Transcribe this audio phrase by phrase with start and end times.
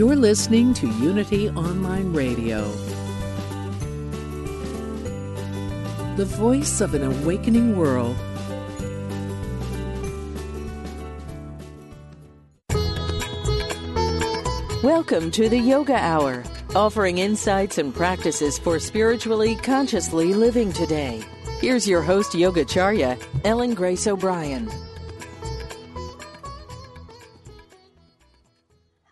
[0.00, 2.66] You're listening to Unity Online Radio,
[6.16, 8.16] the voice of an awakening world.
[14.82, 21.22] Welcome to the Yoga Hour, offering insights and practices for spiritually consciously living today.
[21.60, 24.70] Here's your host, Yogacharya, Ellen Grace O'Brien.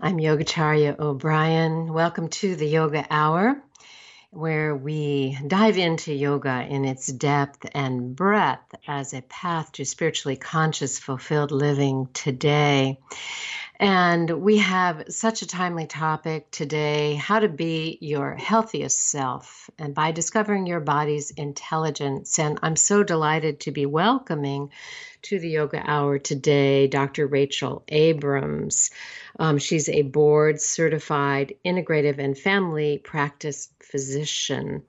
[0.01, 1.93] I'm Yogacharya O'Brien.
[1.93, 3.61] Welcome to the Yoga Hour,
[4.31, 10.37] where we dive into yoga in its depth and breadth as a path to spiritually
[10.37, 13.01] conscious, fulfilled living today.
[13.81, 19.97] And we have such a timely topic today how to be your healthiest self and
[19.97, 22.39] by discovering your body's intelligence.
[22.39, 24.71] And I'm so delighted to be welcoming
[25.23, 27.27] to the Yoga Hour today Dr.
[27.27, 28.91] Rachel Abrams.
[29.39, 34.83] Um, she's a board certified integrative and family practice physician,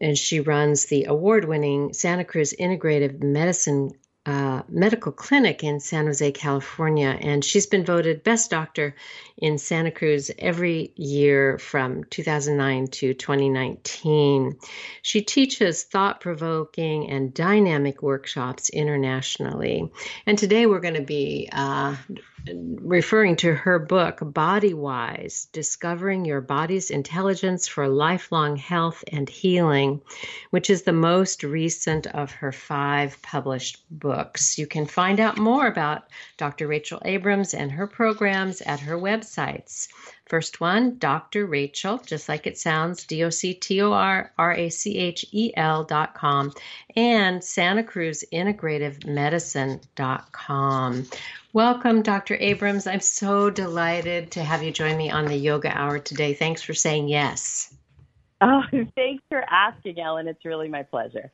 [0.00, 3.90] and she runs the award winning Santa Cruz Integrative Medicine
[4.26, 8.94] uh, medical clinic in San Jose, California, and she's been voted best doctor
[9.38, 14.58] in Santa Cruz every year from 2009 to 2019.
[15.02, 19.90] She teaches thought provoking and dynamic workshops internationally.
[20.26, 21.96] And today we're going to be uh,
[22.54, 30.00] referring to her book, BodyWise Discovering Your Body's Intelligence for Lifelong Health and Healing,
[30.50, 34.58] which is the most recent of her five published books.
[34.58, 36.04] You can find out more about
[36.36, 36.66] Dr.
[36.66, 39.88] Rachel Abrams and her programs at her websites.
[40.26, 41.46] First one, Dr.
[41.46, 45.24] Rachel, just like it sounds, D O C T O R R A C H
[45.30, 46.52] E L dot com,
[46.96, 51.06] and Santa Cruz Integrative Medicine dot com.
[51.52, 52.36] Welcome, Dr.
[52.40, 52.88] Abrams.
[52.88, 56.34] I'm so delighted to have you join me on the Yoga Hour today.
[56.34, 57.72] Thanks for saying yes.
[58.40, 58.62] Oh,
[58.96, 60.26] thanks for asking, Ellen.
[60.26, 61.30] It's really my pleasure.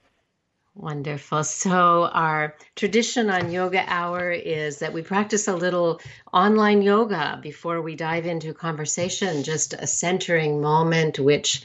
[0.75, 1.45] Wonderful.
[1.45, 6.01] So, our tradition on Yoga Hour is that we practice a little
[6.33, 11.63] online yoga before we dive into conversation, just a centering moment, which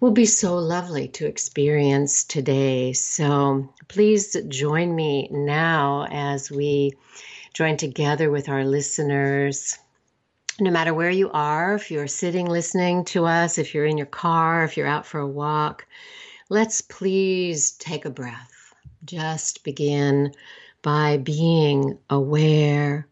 [0.00, 2.94] will be so lovely to experience today.
[2.94, 6.94] So, please join me now as we
[7.54, 9.78] join together with our listeners.
[10.58, 14.06] No matter where you are, if you're sitting listening to us, if you're in your
[14.06, 15.86] car, if you're out for a walk,
[16.48, 18.74] let's please take a breath.
[19.04, 20.32] Just begin
[20.82, 23.08] by being aware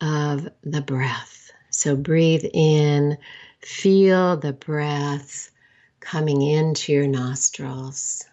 [0.00, 1.50] of the breath.
[1.70, 3.18] So breathe in,
[3.60, 5.50] feel the breath
[6.00, 8.24] coming into your nostrils.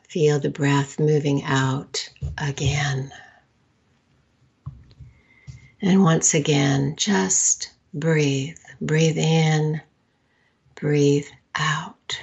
[0.09, 2.09] feel the breath moving out
[2.39, 3.11] again.
[5.81, 8.59] And once again, just breathe.
[8.81, 9.81] Breathe in
[10.85, 12.21] breathe out.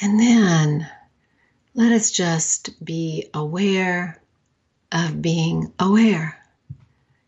[0.00, 0.88] And then
[1.74, 4.22] let us just be aware
[4.92, 6.40] of being aware.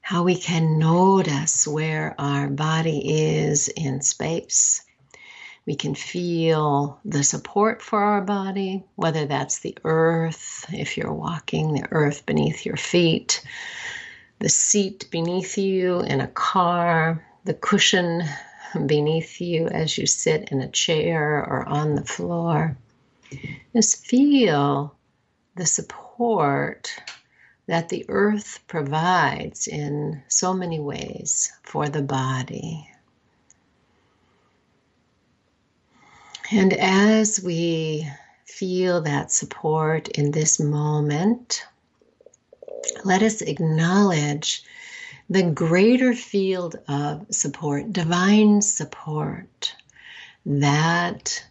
[0.02, 3.00] How we can notice where our body
[3.42, 4.82] is in space.
[5.66, 11.72] We can feel the support for our body, whether that's the earth, if you're walking,
[11.72, 13.42] the earth beneath your feet,
[14.38, 18.22] the seat beneath you in a car, the cushion
[18.86, 22.76] beneath you as you sit in a chair or on the floor.
[23.74, 24.94] Just feel
[25.54, 26.94] the support
[27.66, 32.88] that the earth provides in so many ways for the body.
[36.52, 38.08] And as we
[38.44, 41.66] feel that support in this moment,
[43.04, 44.64] let us acknowledge
[45.28, 49.74] the greater field of support, divine support,
[50.44, 51.44] that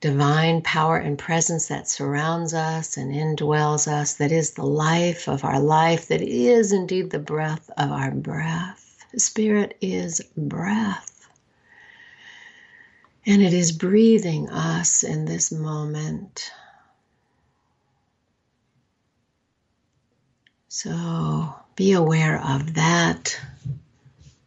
[0.00, 5.44] divine power and presence that surrounds us and indwells us, that is the life of
[5.44, 9.04] our life, that is indeed the breath of our breath.
[9.16, 11.28] Spirit is breath.
[13.24, 16.50] And it is breathing us in this moment
[20.74, 23.38] So be aware of that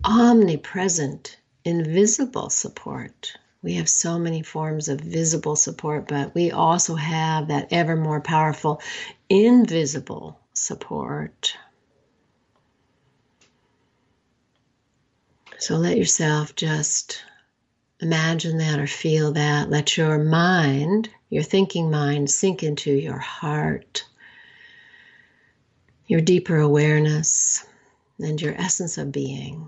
[0.04, 3.38] omnipresent, invisible support.
[3.62, 8.22] We have so many forms of visible support, but we also have that ever more
[8.22, 8.82] powerful
[9.30, 11.56] invisible support.
[15.60, 17.22] So let yourself just
[18.00, 19.70] imagine that or feel that.
[19.70, 24.06] Let your mind, your thinking mind, sink into your heart
[26.08, 27.66] your deeper awareness,
[28.20, 29.68] and your essence of being.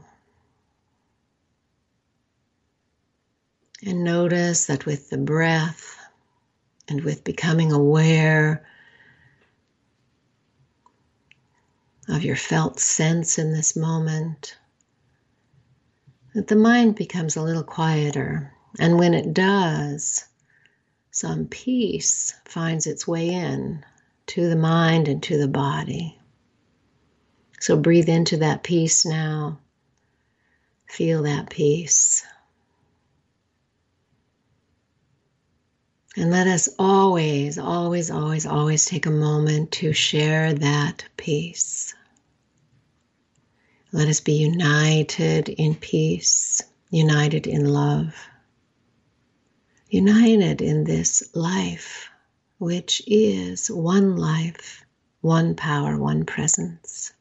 [3.86, 5.98] And notice that with the breath
[6.88, 8.66] and with becoming aware
[12.08, 14.58] of your felt sense in this moment,
[16.34, 18.54] that the mind becomes a little quieter.
[18.80, 20.26] And when it does,
[21.12, 23.84] some peace finds its way in
[24.28, 26.18] to the mind and to the body.
[27.60, 29.60] So breathe into that peace now.
[30.88, 32.26] Feel that peace.
[36.16, 41.94] And let us always, always, always, always take a moment to share that peace.
[43.92, 48.16] Let us be united in peace, united in love,
[49.90, 52.10] united in this life,
[52.58, 54.84] which is one life,
[55.22, 57.14] one power, one presence.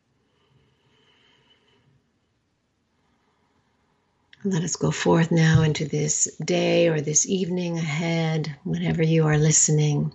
[4.49, 9.39] Let us go forth now into this day or this evening ahead, whenever you are
[9.39, 10.13] listening,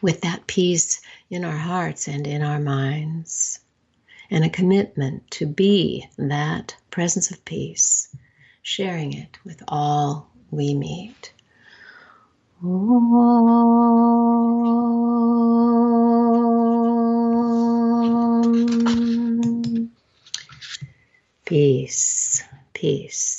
[0.00, 3.60] with that peace in our hearts and in our minds,
[4.30, 8.08] and a commitment to be that presence of peace,
[8.62, 11.30] sharing it with all we meet.
[21.44, 22.42] Peace, peace
[22.80, 23.29] peace.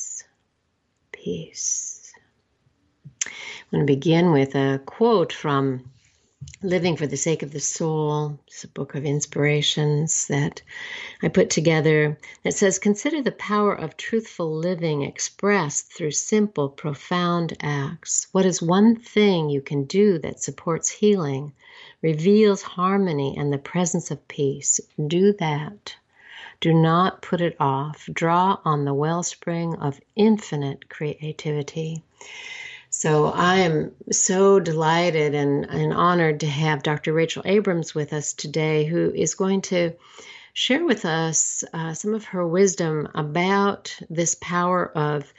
[3.73, 5.89] I'm going to begin with a quote from
[6.61, 8.37] Living for the Sake of the Soul.
[8.47, 10.61] It's a book of inspirations that
[11.23, 17.55] I put together that says Consider the power of truthful living expressed through simple, profound
[17.61, 18.27] acts.
[18.33, 21.53] What is one thing you can do that supports healing,
[22.01, 24.81] reveals harmony and the presence of peace?
[25.07, 25.95] Do that.
[26.59, 28.09] Do not put it off.
[28.11, 32.03] Draw on the wellspring of infinite creativity.
[33.01, 37.13] So I am so delighted and, and honored to have Dr.
[37.13, 39.93] Rachel Abrams with us today, who is going to
[40.53, 45.33] share with us uh, some of her wisdom about this power of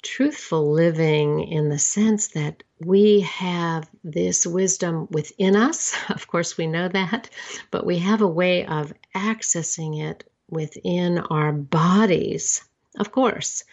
[0.00, 5.94] truthful living in the sense that we have this wisdom within us.
[6.08, 7.28] Of course, we know that,
[7.70, 12.64] but we have a way of accessing it within our bodies,
[12.98, 13.64] of course,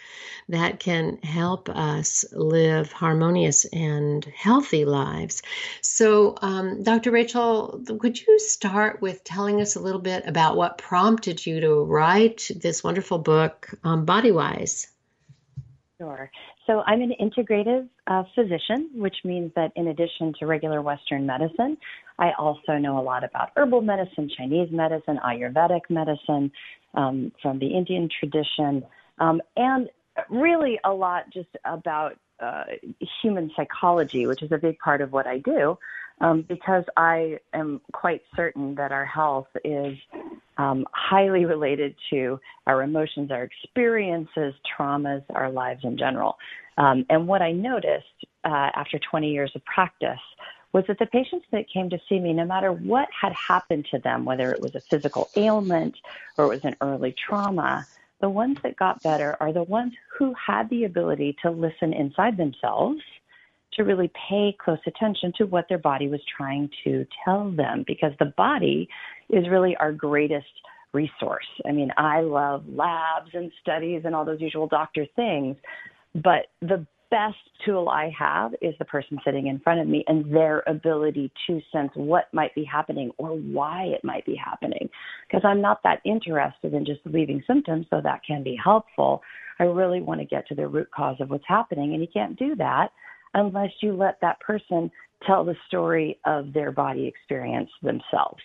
[0.48, 5.42] that can help us live harmonious and healthy lives.
[5.82, 7.12] So, um, Dr.
[7.12, 11.84] Rachel, could you start with telling us a little bit about what prompted you to
[11.84, 14.88] write this wonderful book, um, BodyWise?
[15.98, 16.32] Sure.
[16.66, 21.78] So I'm an integrative uh, physician, which means that in addition to regular Western medicine,
[22.18, 26.52] I also know a lot about herbal medicine, Chinese medicine, Ayurvedic medicine
[26.94, 28.84] um, from the Indian tradition,
[29.20, 29.90] um, and
[30.30, 32.64] really a lot just about uh,
[33.22, 35.78] human psychology, which is a big part of what I do,
[36.22, 39.98] um, because I am quite certain that our health is
[40.58, 46.38] um, highly related to our emotions, our experiences, traumas, our lives in general.
[46.78, 48.06] Um, and what I noticed
[48.44, 50.20] uh, after 20 years of practice
[50.72, 54.00] was that the patients that came to see me, no matter what had happened to
[54.00, 55.96] them, whether it was a physical ailment
[56.38, 57.86] or it was an early trauma,
[58.22, 62.38] the ones that got better are the ones who had the ability to listen inside
[62.38, 63.02] themselves,
[63.74, 68.12] to really pay close attention to what their body was trying to tell them, because
[68.20, 68.90] the body
[69.30, 70.48] is really our greatest
[70.92, 71.46] resource.
[71.68, 75.56] I mean, I love labs and studies and all those usual doctor things,
[76.16, 80.34] but the best tool I have is the person sitting in front of me and
[80.34, 84.90] their ability to sense what might be happening or why it might be happening.
[85.28, 89.22] Because I'm not that interested in just relieving symptoms, so that can be helpful.
[89.60, 92.38] I really want to get to the root cause of what's happening, and you can't
[92.38, 92.90] do that
[93.34, 94.92] unless you let that person
[95.28, 98.42] tell the story of their body experience themselves.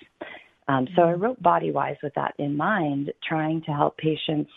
[0.67, 4.51] Um, so I wrote BodyWise with that in mind, trying to help patients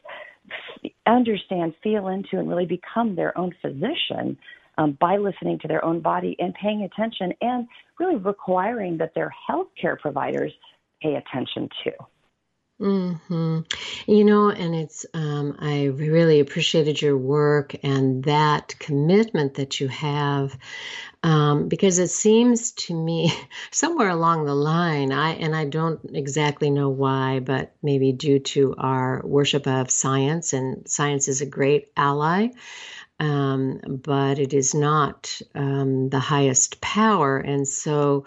[1.05, 4.37] understand, feel into, and really become their own physician
[4.77, 7.67] um, by listening to their own body and paying attention and
[7.99, 10.51] really requiring that their healthcare providers
[11.01, 11.91] pay attention to.
[12.79, 13.61] Hmm.
[14.05, 19.87] You know, and it's um, I really appreciated your work and that commitment that you
[19.87, 20.55] have,
[21.23, 23.33] um, because it seems to me
[23.71, 28.75] somewhere along the line, I and I don't exactly know why, but maybe due to
[28.77, 32.49] our worship of science, and science is a great ally.
[33.19, 38.25] Um, but it is not um, the highest power, and so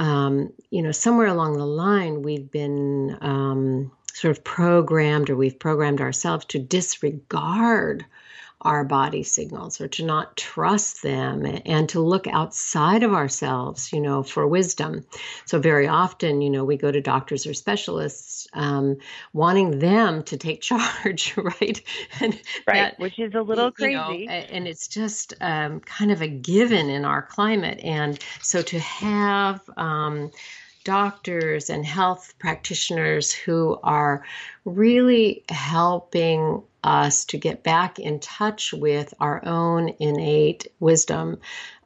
[0.00, 5.58] um, you know, somewhere along the line, we've been um, sort of programmed or we've
[5.58, 8.06] programmed ourselves to disregard
[8.62, 14.00] our body signals or to not trust them and to look outside of ourselves, you
[14.00, 15.04] know, for wisdom.
[15.46, 18.98] So, very often, you know, we go to doctors or specialists um,
[19.32, 21.80] wanting them to take charge, right?
[22.20, 22.34] And
[22.66, 24.26] right, that, which is a little crazy.
[24.26, 27.80] Know, and it's just um, kind of a given in our climate.
[27.82, 30.30] And so, to have, um,
[30.84, 34.24] doctors and health practitioners who are
[34.64, 41.38] really helping us to get back in touch with our own innate wisdom.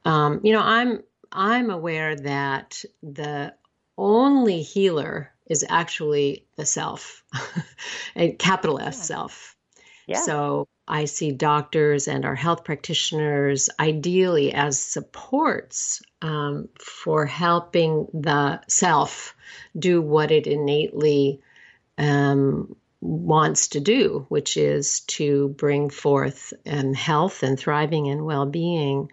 [0.05, 3.55] Um, you know, I'm I'm aware that the
[3.99, 7.23] only healer is actually the self,
[8.17, 9.03] a capital S yeah.
[9.03, 9.57] self.
[10.07, 10.21] Yeah.
[10.21, 18.61] So I see doctors and our health practitioners ideally as supports um, for helping the
[18.69, 19.35] self
[19.79, 21.41] do what it innately
[21.97, 28.46] um, wants to do, which is to bring forth um, health and thriving and well
[28.46, 29.11] being.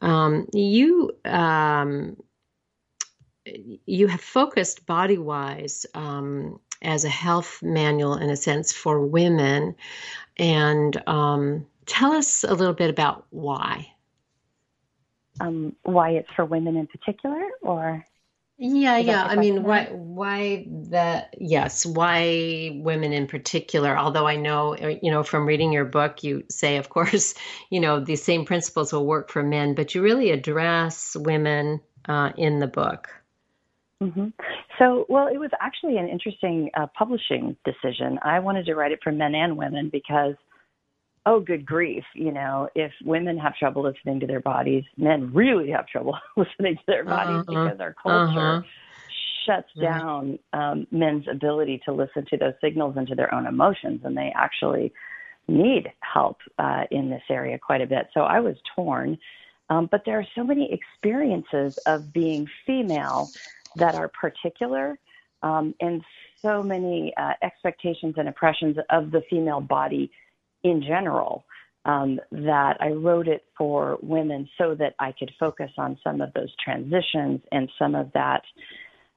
[0.00, 2.16] Um, you um,
[3.86, 9.76] you have focused body wise um, as a health manual in a sense for women
[10.36, 13.88] and um, tell us a little bit about why.
[15.40, 18.04] Um, why it's for women in particular, or
[18.58, 19.24] yeah, yeah.
[19.24, 21.34] I mean, why, why that?
[21.38, 23.96] Yes, why women in particular?
[23.96, 27.34] Although I know, uh, you know, from reading your book, you say, of course,
[27.70, 32.32] you know, these same principles will work for men, but you really address women uh,
[32.36, 33.08] in the book.
[34.02, 34.28] Mm-hmm.
[34.78, 38.18] So, well, it was actually an interesting uh, publishing decision.
[38.22, 40.34] I wanted to write it for men and women because,
[41.28, 45.70] oh, good grief, you know, if women have trouble listening to their bodies, men really
[45.70, 47.64] have trouble listening to their bodies uh-huh.
[47.64, 48.62] because our culture uh-huh.
[49.44, 49.98] shuts uh-huh.
[49.98, 54.16] down um, men's ability to listen to those signals and to their own emotions, and
[54.16, 54.90] they actually
[55.46, 58.08] need help uh, in this area quite a bit.
[58.14, 59.18] So I was torn.
[59.70, 63.28] Um, but there are so many experiences of being female
[63.76, 64.98] that are particular
[65.42, 66.02] um, and
[66.40, 70.10] so many uh, expectations and impressions of the female body
[70.62, 71.44] in general
[71.84, 76.32] um, that I wrote it for women so that I could focus on some of
[76.34, 78.42] those transitions and some of that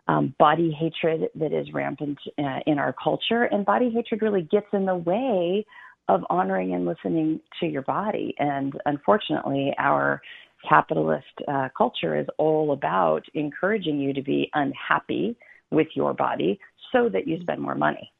[0.07, 3.43] um, body hatred that is rampant uh, in our culture.
[3.43, 5.65] And body hatred really gets in the way
[6.07, 8.35] of honoring and listening to your body.
[8.39, 10.21] And unfortunately, our
[10.67, 15.35] capitalist uh, culture is all about encouraging you to be unhappy
[15.71, 16.59] with your body
[16.91, 18.11] so that you spend more money.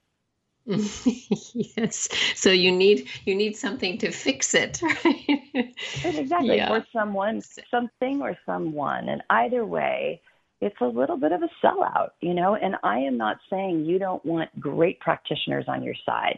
[0.65, 2.07] yes.
[2.35, 5.73] So you need you need something to fix it, right?
[6.03, 6.57] exactly.
[6.57, 6.71] Yeah.
[6.71, 7.41] Or someone,
[7.71, 10.21] something, or someone, and either way,
[10.61, 12.55] it's a little bit of a sellout, you know.
[12.55, 16.37] And I am not saying you don't want great practitioners on your side.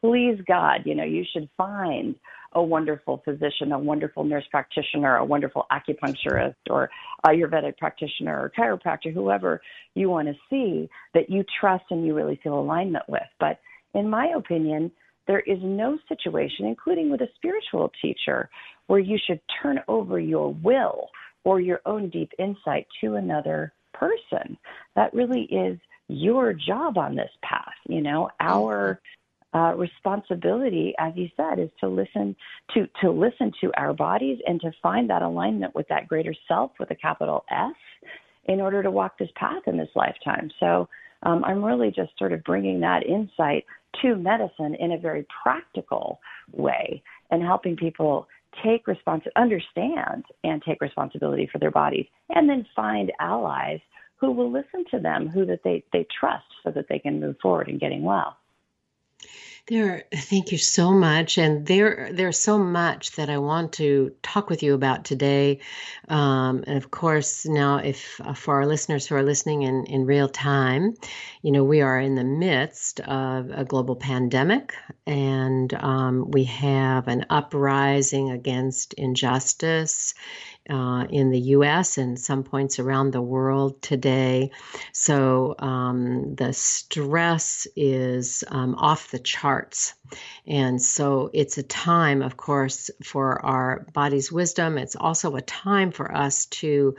[0.00, 2.14] Please God, you know, you should find
[2.54, 6.90] a wonderful physician, a wonderful nurse practitioner, a wonderful acupuncturist or
[7.26, 9.60] Ayurvedic practitioner or chiropractor, whoever
[9.94, 13.22] you want to see that you trust and you really feel alignment with.
[13.40, 13.58] But
[13.94, 14.90] in my opinion,
[15.26, 18.50] there is no situation, including with a spiritual teacher,
[18.86, 21.08] where you should turn over your will
[21.44, 24.58] or your own deep insight to another person.
[24.96, 27.72] That really is your job on this path.
[27.88, 29.00] You know, our
[29.54, 32.34] uh, responsibility, as you said, is to listen
[32.74, 36.72] to to listen to our bodies and to find that alignment with that greater self
[36.80, 37.74] with a capital S,
[38.46, 40.50] in order to walk this path in this lifetime.
[40.58, 40.88] So
[41.22, 43.64] um, I'm really just sort of bringing that insight
[44.02, 46.20] to medicine in a very practical
[46.52, 48.26] way and helping people
[48.62, 53.80] take respons understand and take responsibility for their bodies and then find allies
[54.16, 57.36] who will listen to them who that they, they trust so that they can move
[57.42, 58.36] forward in getting well
[59.66, 61.38] there, thank you so much.
[61.38, 65.60] And there, there's so much that I want to talk with you about today.
[66.08, 70.04] Um, and of course, now, if uh, for our listeners who are listening in, in
[70.04, 70.94] real time,
[71.40, 74.74] you know, we are in the midst of a global pandemic
[75.06, 80.12] and um, we have an uprising against injustice
[80.70, 84.50] uh, in the US and some points around the world today.
[84.92, 89.94] So um, the stress is um, off the charts.
[90.46, 94.78] And so it's a time, of course, for our body's wisdom.
[94.78, 96.96] It's also a time for us to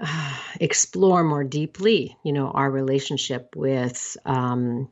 [0.00, 4.88] uh, explore more deeply, you know, our relationship with um,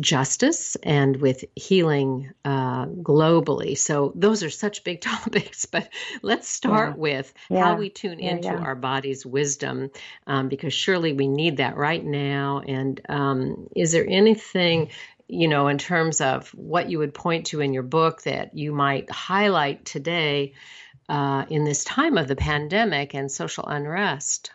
[0.00, 3.76] justice and with healing uh, globally.
[3.76, 5.88] So those are such big topics, but
[6.22, 7.00] let's start yeah.
[7.00, 7.64] with yeah.
[7.64, 9.90] how we tune yeah, into our body's wisdom,
[10.26, 12.62] um, because surely we need that right now.
[12.66, 14.90] And um, is there anything?
[15.26, 18.72] You know, in terms of what you would point to in your book that you
[18.72, 20.52] might highlight today
[21.08, 24.52] uh, in this time of the pandemic and social unrest?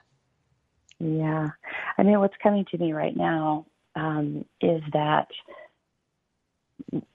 [0.99, 1.49] Yeah.
[1.97, 3.65] I mean, what's coming to me right now
[3.95, 5.27] um, is that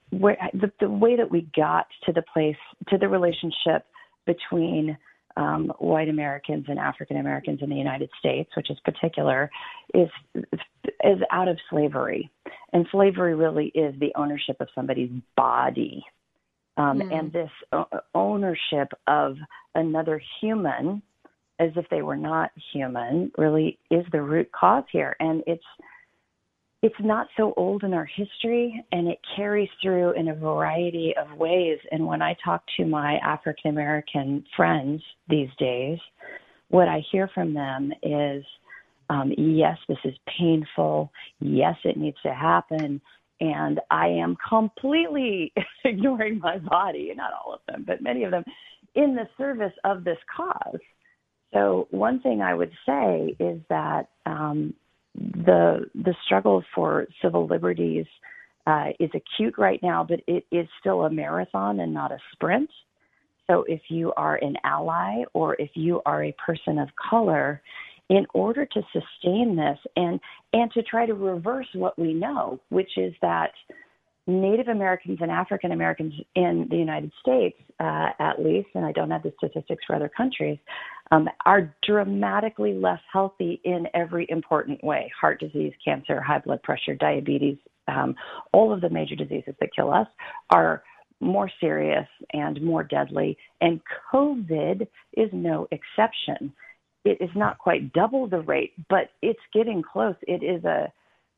[0.09, 2.55] where, the, the way that we got to the place,
[2.89, 3.85] to the relationship
[4.25, 4.97] between
[5.37, 9.51] um, white Americans and African Americans in the United States, which is particular,
[9.93, 12.29] is is out of slavery,
[12.71, 16.03] and slavery really is the ownership of somebody's body
[16.77, 17.17] um, mm.
[17.17, 17.49] and this
[18.13, 19.35] ownership of
[19.75, 21.01] another human
[21.59, 25.15] as if they were not human really is the root cause here.
[25.19, 25.63] And it's
[26.81, 31.37] it's not so old in our history and it carries through in a variety of
[31.37, 31.79] ways.
[31.91, 35.97] And when i talk to my african american friends these days
[36.69, 38.43] what i hear from them is
[39.09, 41.11] um, yes this is painful.
[41.39, 43.01] Yes it needs to happen
[43.39, 45.53] and I am completely
[45.85, 48.43] ignoring my body, not all of them, but many of them,
[48.95, 50.79] in the service of this cause.
[51.53, 54.73] So one thing I would say is that um,
[55.15, 58.05] the the struggle for civil liberties
[58.67, 62.69] uh, is acute right now, but it is still a marathon and not a sprint.
[63.47, 67.61] So if you are an ally or if you are a person of color,
[68.09, 70.19] in order to sustain this and
[70.53, 73.51] and to try to reverse what we know, which is that
[74.27, 79.11] Native Americans and African Americans in the United States, uh, at least, and I don't
[79.11, 80.57] have the statistics for other countries,
[81.11, 86.95] um, are dramatically less healthy in every important way heart disease, cancer, high blood pressure,
[86.95, 88.15] diabetes, um,
[88.51, 90.07] all of the major diseases that kill us
[90.49, 90.83] are
[91.19, 93.37] more serious and more deadly.
[93.61, 93.79] And
[94.11, 96.51] COVID is no exception
[97.05, 100.15] it is not quite double the rate, but it's getting close.
[100.27, 100.91] It is a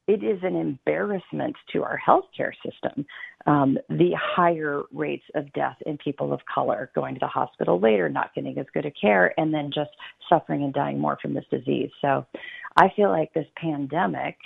[0.08, 3.06] it is an embarrassment to our healthcare system.
[3.46, 8.08] Um, the higher rates of death in people of color going to the hospital later,
[8.08, 9.90] not getting as good a care, and then just
[10.30, 11.90] suffering and dying more from this disease.
[12.00, 12.26] So,
[12.78, 14.38] I feel like this pandemic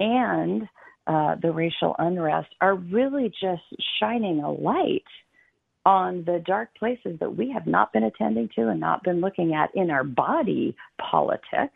[0.00, 0.68] and
[1.06, 3.62] uh, the racial unrest are really just
[4.00, 5.04] shining a light
[5.86, 9.54] on the dark places that we have not been attending to and not been looking
[9.54, 11.70] at in our body politic,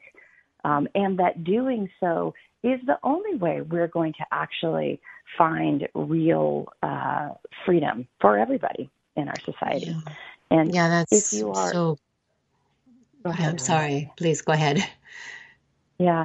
[0.64, 5.00] um, and that doing so is the only way we're going to actually
[5.36, 7.30] find real uh,
[7.64, 9.86] freedom for everybody in our society.
[9.86, 10.12] Yeah.
[10.50, 11.98] And yeah, that's if you are, so.
[13.26, 13.48] Ahead.
[13.52, 14.12] I'm sorry.
[14.16, 14.86] Please go ahead.
[15.98, 16.24] Yeah,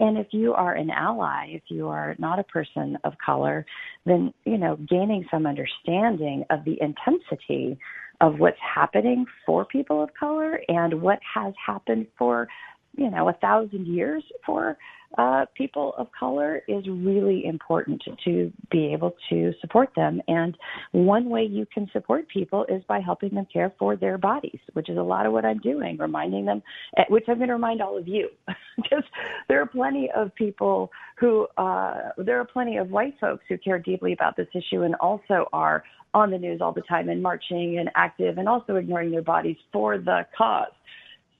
[0.00, 3.64] and if you are an ally, if you are not a person of color,
[4.04, 7.78] then you know gaining some understanding of the intensity
[8.20, 12.48] of what's happening for people of color and what has happened for
[12.96, 14.76] you know a thousand years for
[15.18, 20.20] uh, people of color is really important to be able to support them.
[20.26, 20.56] And
[20.92, 24.88] one way you can support people is by helping them care for their bodies, which
[24.88, 26.62] is a lot of what I'm doing, reminding them,
[26.96, 28.28] eh, which I'm going to remind all of you,
[28.76, 29.04] because
[29.48, 33.78] there are plenty of people who, uh, there are plenty of white folks who care
[33.78, 37.78] deeply about this issue and also are on the news all the time and marching
[37.78, 40.72] and active and also ignoring their bodies for the cause.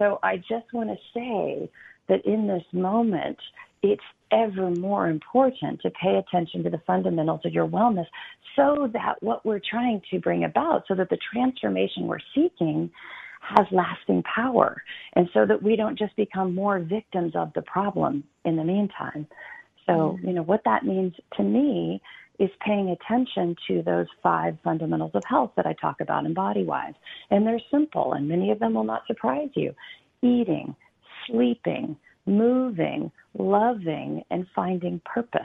[0.04, 1.70] So I just want to say
[2.08, 3.38] that in this moment,
[3.82, 8.06] it's ever more important to pay attention to the fundamentals of your wellness
[8.54, 12.90] so that what we're trying to bring about, so that the transformation we're seeking
[13.40, 14.82] has lasting power,
[15.14, 19.26] and so that we don't just become more victims of the problem in the meantime.
[19.86, 20.28] So, mm-hmm.
[20.28, 22.00] you know, what that means to me
[22.38, 26.94] is paying attention to those five fundamentals of health that I talk about in BodyWise.
[27.30, 29.74] And they're simple, and many of them will not surprise you
[30.22, 30.74] eating,
[31.26, 35.42] sleeping, moving, loving, and finding purpose.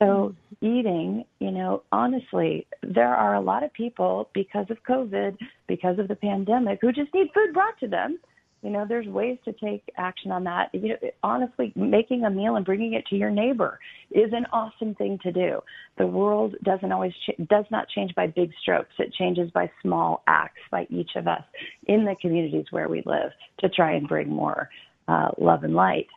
[0.00, 0.66] So, mm-hmm.
[0.66, 6.08] eating, you know, honestly, there are a lot of people because of COVID, because of
[6.08, 8.18] the pandemic, who just need food brought to them
[8.64, 10.70] you know, there's ways to take action on that.
[10.72, 13.78] You know, honestly, making a meal and bringing it to your neighbor
[14.10, 15.60] is an awesome thing to do.
[15.98, 18.94] The world doesn't always ch- does not change by big strokes.
[18.98, 21.42] It changes by small acts by each of us
[21.88, 24.70] in the communities where we live to try and bring more
[25.08, 26.08] uh, love and light.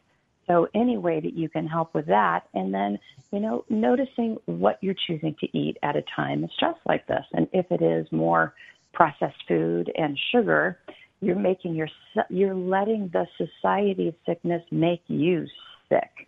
[0.47, 2.97] So any way that you can help with that, and then
[3.31, 7.25] you know, noticing what you're choosing to eat at a time of stress like this,
[7.33, 8.53] and if it is more
[8.93, 10.79] processed food and sugar
[11.21, 11.87] you're making your
[12.29, 15.47] you're letting the society of sickness make you
[15.89, 16.27] sick.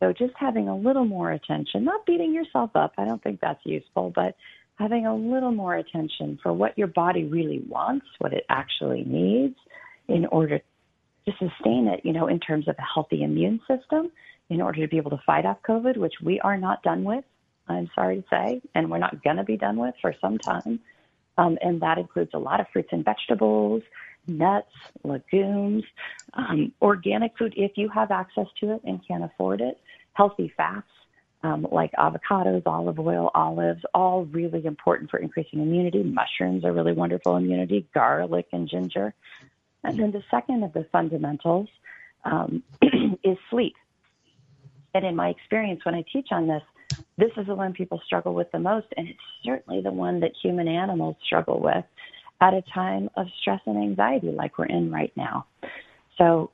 [0.00, 2.92] So just having a little more attention, not beating yourself up.
[2.98, 4.36] I don't think that's useful, but
[4.76, 9.56] having a little more attention for what your body really wants, what it actually needs
[10.06, 10.60] in order
[11.26, 14.12] to sustain it, you know, in terms of a healthy immune system,
[14.50, 17.24] in order to be able to fight off COVID, which we are not done with,
[17.66, 20.80] I'm sorry to say, and we're not going to be done with for some time.
[21.38, 23.82] Um, and that includes a lot of fruits and vegetables,
[24.26, 24.74] nuts,
[25.04, 25.84] legumes,
[26.34, 29.80] um, organic food if you have access to it and can afford it,
[30.12, 30.88] healthy fats
[31.42, 36.02] um, like avocados, olive oil, olives, all really important for increasing immunity.
[36.02, 39.14] Mushrooms are really wonderful immunity, garlic and ginger.
[39.84, 41.68] And then the second of the fundamentals
[42.24, 43.74] um, is sleep.
[44.94, 46.62] And in my experience, when I teach on this,
[47.18, 50.30] this is the one people struggle with the most, and it's certainly the one that
[50.40, 51.84] human animals struggle with
[52.40, 55.44] at a time of stress and anxiety like we're in right now.
[56.16, 56.50] So,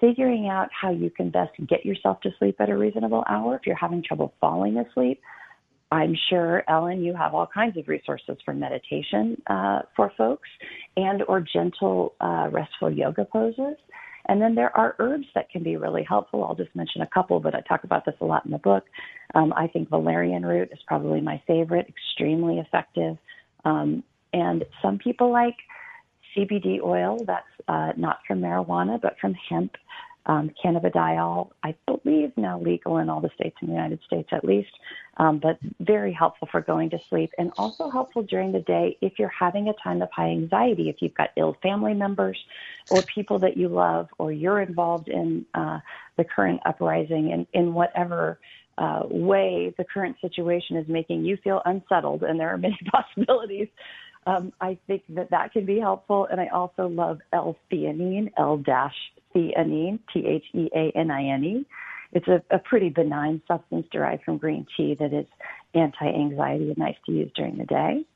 [0.00, 3.56] figuring out how you can best get yourself to sleep at a reasonable hour.
[3.56, 5.20] If you're having trouble falling asleep,
[5.92, 10.48] I'm sure Ellen, you have all kinds of resources for meditation uh, for folks
[10.96, 13.76] and or gentle uh, restful yoga poses.
[14.28, 16.44] And then there are herbs that can be really helpful.
[16.44, 18.84] I'll just mention a couple, but I talk about this a lot in the book.
[19.34, 23.16] Um, I think valerian root is probably my favorite, extremely effective.
[23.64, 25.56] Um, and some people like
[26.36, 29.76] CBD oil that's uh, not from marijuana, but from hemp
[30.26, 34.44] um, cannabidiol, I believe now legal in all the states in the United States at
[34.44, 34.70] least,
[35.18, 39.18] um, but very helpful for going to sleep and also helpful during the day if
[39.18, 42.38] you're having a time of high anxiety, if you've got ill family members
[42.90, 45.78] or people that you love or you're involved in uh,
[46.16, 48.38] the current uprising in, in whatever
[48.78, 53.68] uh, way the current situation is making you feel unsettled, and there are many possibilities.
[54.26, 58.96] Um, I think that that can be helpful, and I also love L-theanine, L dash
[59.36, 61.66] theanine, T H E A N I N E.
[62.12, 65.26] It's a, a pretty benign substance derived from green tea that is
[65.74, 68.06] anti anxiety and nice to use during the day.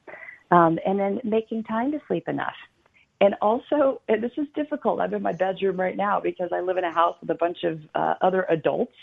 [0.51, 2.55] Um, and then making time to sleep enough.
[3.21, 5.01] And also, and this is difficult.
[5.01, 7.59] I'm in my bedroom right now because I live in a house with a bunch
[7.65, 8.95] of uh, other adults.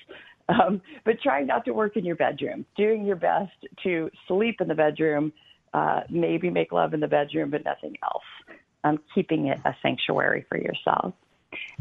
[0.49, 3.51] Um, but trying not to work in your bedroom, doing your best
[3.83, 5.33] to sleep in the bedroom,
[5.73, 8.23] uh, maybe make love in the bedroom, but nothing else.
[8.83, 11.13] Um, keeping it a sanctuary for yourself.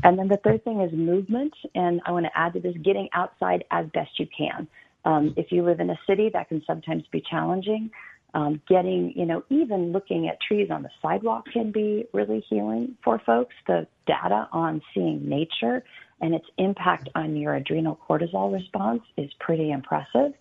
[0.03, 1.55] And then the third thing is movement.
[1.75, 4.69] And I want to add to this getting outside as best you can.
[5.05, 7.91] Um, if you live in a city, that can sometimes be challenging.
[8.35, 12.97] Um, getting, you know, even looking at trees on the sidewalk can be really healing
[13.03, 13.55] for folks.
[13.67, 15.83] The data on seeing nature
[16.21, 20.33] and its impact on your adrenal cortisol response is pretty impressive.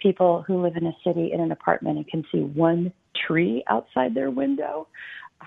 [0.00, 2.92] People who live in a city in an apartment and can see one
[3.26, 4.86] tree outside their window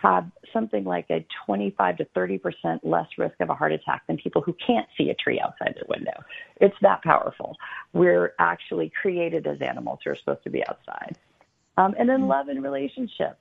[0.01, 4.17] have something like a 25 to 30 percent less risk of a heart attack than
[4.17, 6.23] people who can't see a tree outside their window.
[6.61, 7.57] It's that powerful.
[7.93, 11.17] We're actually created as animals who are supposed to be outside.
[11.77, 13.39] Um, and then love and relationships.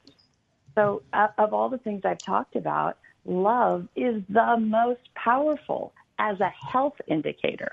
[0.74, 6.38] So, uh, of all the things I've talked about, love is the most powerful as
[6.40, 7.72] a health indicator.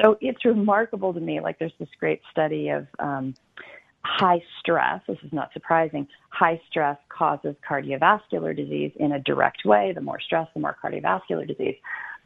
[0.00, 1.40] So, it's remarkable to me.
[1.40, 3.34] Like, there's this great study of um,
[4.04, 9.92] high stress, this is not surprising, high stress causes cardiovascular disease in a direct way.
[9.94, 11.76] The more stress, the more cardiovascular disease.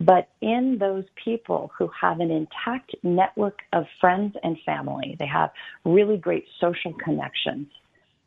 [0.01, 5.51] But in those people who have an intact network of friends and family, they have
[5.85, 7.69] really great social connections,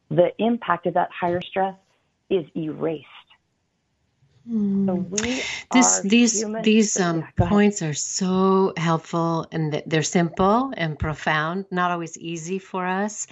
[0.09, 1.75] the impact of that higher stress
[2.29, 3.05] is erased
[4.49, 5.05] so
[5.71, 12.17] this, these these um, points are so helpful and they're simple and profound, not always
[12.17, 13.27] easy for us.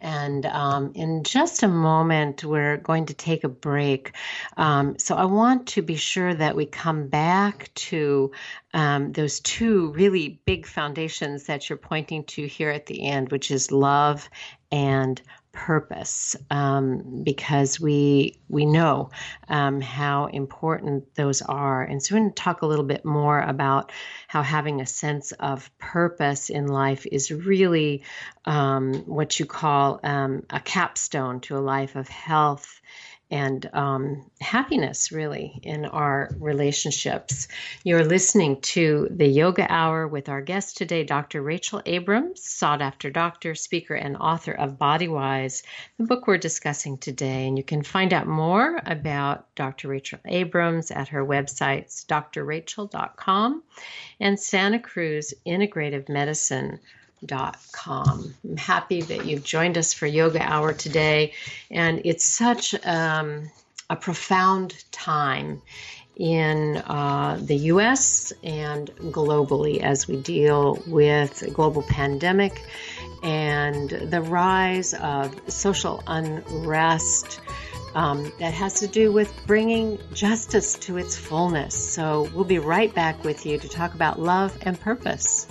[0.00, 4.14] And um, in just a moment, we're going to take a break.
[4.58, 8.32] Um, so I want to be sure that we come back to
[8.74, 13.50] um, those two really big foundations that you're pointing to here at the end, which
[13.50, 14.28] is love
[14.70, 15.20] and
[15.58, 19.10] purpose um, because we we know
[19.48, 21.82] um, how important those are.
[21.82, 23.90] And so we're going to talk a little bit more about
[24.28, 28.04] how having a sense of purpose in life is really
[28.44, 32.80] um, what you call um, a capstone to a life of health
[33.30, 37.48] and um, happiness, really, in our relationships.
[37.84, 41.42] You're listening to the Yoga Hour with our guest today, Dr.
[41.42, 45.62] Rachel Abrams, sought after doctor, speaker, and author of BodyWise,
[45.98, 47.46] the book we're discussing today.
[47.46, 49.88] And you can find out more about Dr.
[49.88, 53.62] Rachel Abrams at her websites, drrachel.com
[54.20, 56.80] and Santa Cruz Integrative Medicine
[57.72, 58.34] com.
[58.44, 61.32] I'm happy that you've joined us for Yoga Hour today,
[61.70, 63.50] and it's such um,
[63.90, 65.62] a profound time
[66.16, 72.60] in uh, the US and globally as we deal with a global pandemic
[73.22, 77.40] and the rise of social unrest.
[77.94, 81.74] Um, that has to do with bringing justice to its fullness.
[81.74, 85.48] So, we'll be right back with you to talk about love and purpose.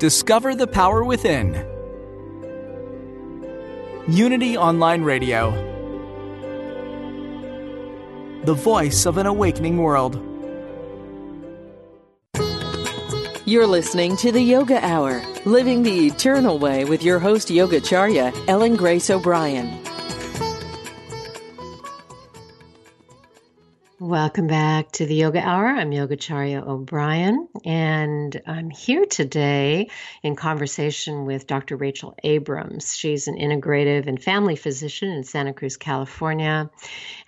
[0.00, 1.52] Discover the power within.
[4.08, 5.50] Unity Online Radio.
[8.46, 10.14] The voice of an awakening world.
[13.44, 18.76] You're listening to the Yoga Hour, Living the Eternal Way with your host, Yogacharya, Ellen
[18.76, 19.89] Grace O'Brien.
[24.10, 25.68] Welcome back to the Yoga Hour.
[25.68, 29.88] I'm Yogacharya O'Brien, and I'm here today
[30.24, 31.76] in conversation with Dr.
[31.76, 32.96] Rachel Abrams.
[32.96, 36.68] She's an integrative and family physician in Santa Cruz, California,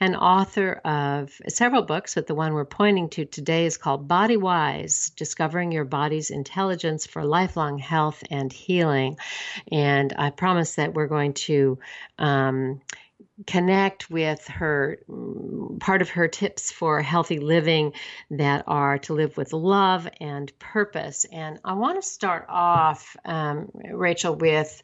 [0.00, 5.14] and author of several books, but the one we're pointing to today is called BodyWise
[5.14, 9.18] Discovering Your Body's Intelligence for Lifelong Health and Healing.
[9.70, 11.78] And I promise that we're going to.
[12.18, 12.80] Um,
[13.46, 14.98] connect with her
[15.80, 17.92] part of her tips for healthy living
[18.30, 21.24] that are to live with love and purpose.
[21.32, 24.82] And i want to start off um, rachel with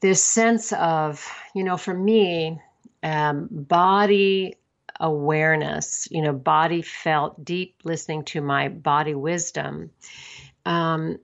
[0.00, 2.60] this sense of you know for me
[3.02, 4.56] um, body
[4.98, 9.90] awareness you know body felt deep listening to my body wisdom.
[10.64, 11.18] Um,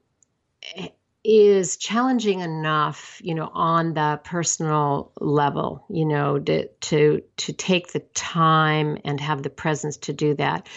[1.27, 7.93] is challenging enough, you know, on the personal level, you know, to to to take
[7.93, 10.69] the time and have the presence to do that.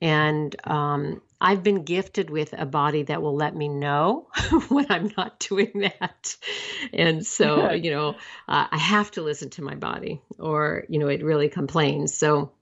[0.00, 4.28] And um, I've been gifted with a body that will let me know
[4.68, 6.36] when I'm not doing that.
[6.92, 8.10] And so, you know,
[8.48, 12.14] uh, I have to listen to my body or, you know, it really complains.
[12.14, 12.52] So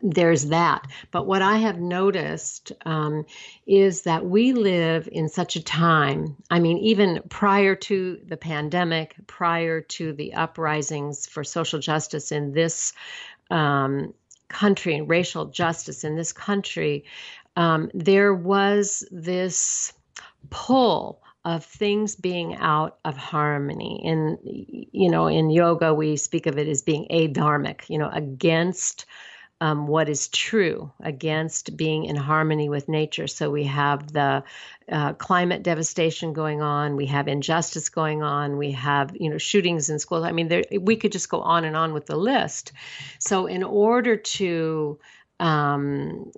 [0.00, 0.86] there's that.
[1.10, 3.26] But what I have noticed um,
[3.66, 6.36] is that we live in such a time.
[6.50, 12.52] I mean, even prior to the pandemic, prior to the uprisings for social justice in
[12.52, 12.92] this
[13.50, 14.14] um,
[14.48, 17.04] country and racial justice in this country,
[17.56, 19.92] um, there was this
[20.50, 24.00] pull of things being out of harmony.
[24.04, 27.88] In you know, in yoga, we speak of it as being adharmic.
[27.88, 29.06] You know, against
[29.62, 33.28] um, what is true against being in harmony with nature.
[33.28, 34.42] So we have the
[34.90, 39.88] uh, climate devastation going on, we have injustice going on, we have you know shootings
[39.88, 40.24] in schools.
[40.24, 42.72] I mean, there, we could just go on and on with the list.
[43.20, 44.98] So in order to
[45.38, 46.32] um,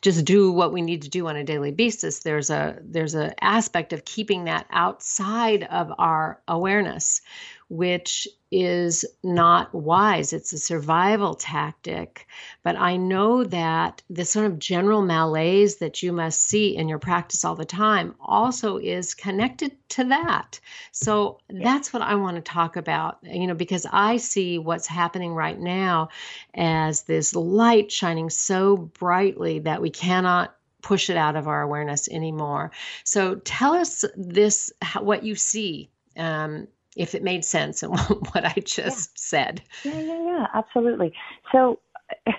[0.00, 2.20] just do what we need to do on a daily basis.
[2.20, 7.22] There's a there's an aspect of keeping that outside of our awareness,
[7.68, 10.32] which is not wise.
[10.32, 12.26] It's a survival tactic.
[12.62, 16.98] But I know that the sort of general malaise that you must see in your
[16.98, 20.60] practice all the time also is connected to that.
[20.92, 25.34] So that's what I want to talk about, you know, because I see what's happening
[25.34, 26.08] right now
[26.54, 32.08] as this light shining so brightly that we cannot push it out of our awareness
[32.08, 32.70] anymore.
[33.04, 37.98] So tell us this, what you see um, if it made sense and
[38.32, 39.16] what I just yeah.
[39.16, 39.62] said.
[39.84, 41.12] Yeah, yeah, yeah, absolutely.
[41.52, 41.78] So,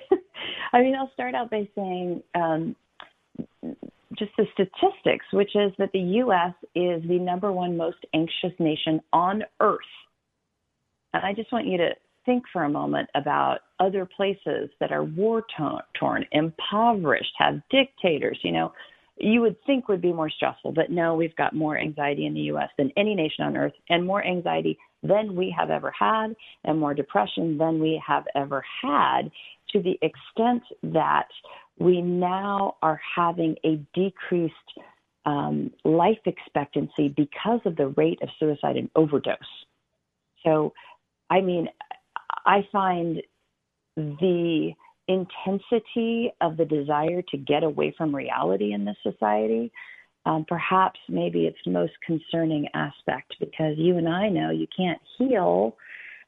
[0.74, 2.76] I mean, I'll start out by saying um,
[4.18, 6.54] just the statistics, which is that the U.S.
[6.76, 9.80] is the number one most anxious nation on earth.
[11.14, 11.92] And I just want you to
[12.26, 15.44] think for a moment about other places that are war
[15.98, 18.72] torn, impoverished, have dictators, you know,
[19.20, 22.42] you would think would be more stressful, but no, we've got more anxiety in the
[22.54, 26.80] US than any nation on earth, and more anxiety than we have ever had, and
[26.80, 29.32] more depression than we have ever had,
[29.70, 31.28] to the extent that
[31.78, 34.56] we now are having a decreased
[35.26, 39.38] um, life expectancy because of the rate of suicide and overdose.
[40.46, 40.74] So,
[41.30, 41.68] I mean,
[42.46, 43.22] I find
[43.96, 44.72] the
[45.10, 49.72] intensity of the desire to get away from reality in this society,
[50.26, 55.76] um, perhaps maybe its most concerning aspect because you and I know you can't heal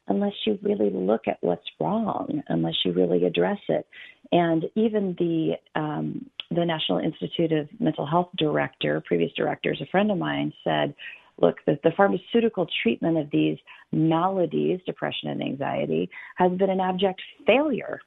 [0.08, 3.86] unless you really look at what's wrong, unless you really address it.
[4.32, 9.86] And even the um, the National Institute of Mental Health director, previous director, is a
[9.92, 10.96] friend of mine, said,
[11.40, 13.58] "Look, the, the pharmaceutical treatment of these
[13.92, 18.02] maladies, depression and anxiety, has been an abject failure.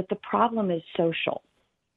[0.00, 1.42] That the problem is social.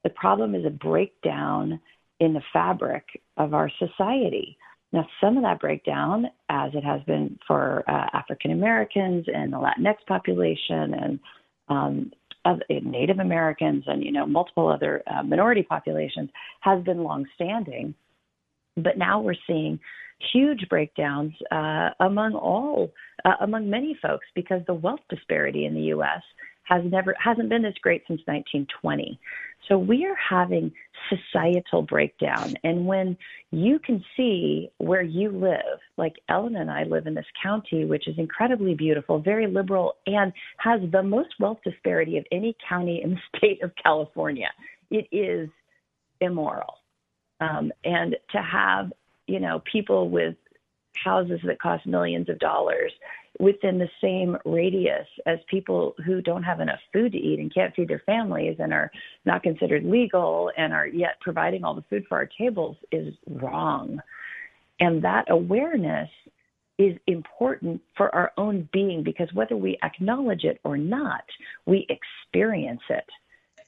[0.03, 1.79] The problem is a breakdown
[2.19, 3.05] in the fabric
[3.37, 4.57] of our society."
[4.91, 9.57] Now, some of that breakdown, as it has been for uh, African Americans and the
[9.57, 11.19] Latinx population and
[11.69, 12.11] um,
[12.43, 17.95] of Native Americans and you know multiple other uh, minority populations, has been longstanding.
[18.75, 19.79] But now we're seeing
[20.33, 22.91] huge breakdowns uh, among all
[23.23, 26.21] uh, among many folks because the wealth disparity in the U.S.
[26.63, 29.19] has never hasn't been this great since 1920.
[29.67, 30.71] So we are having
[31.09, 32.55] societal breakdown.
[32.63, 33.17] And when
[33.51, 38.07] you can see where you live, like Ellen and I live in this county, which
[38.07, 43.11] is incredibly beautiful, very liberal, and has the most wealth disparity of any county in
[43.11, 44.49] the state of California,
[44.89, 45.49] it is
[46.19, 46.75] immoral.
[47.39, 48.91] Um, and to have,
[49.27, 50.35] you know, people with
[51.03, 52.91] houses that cost millions of dollars
[53.39, 57.73] within the same radius as people who don't have enough food to eat and can't
[57.75, 58.91] feed their families and are
[59.25, 63.99] not considered legal and are yet providing all the food for our tables is wrong.
[64.79, 66.09] And that awareness
[66.77, 71.23] is important for our own being because whether we acknowledge it or not,
[71.65, 73.05] we experience it.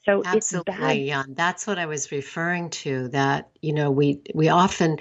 [0.04, 3.08] So absolutely, that's what I was referring to.
[3.08, 4.98] That you know, we we often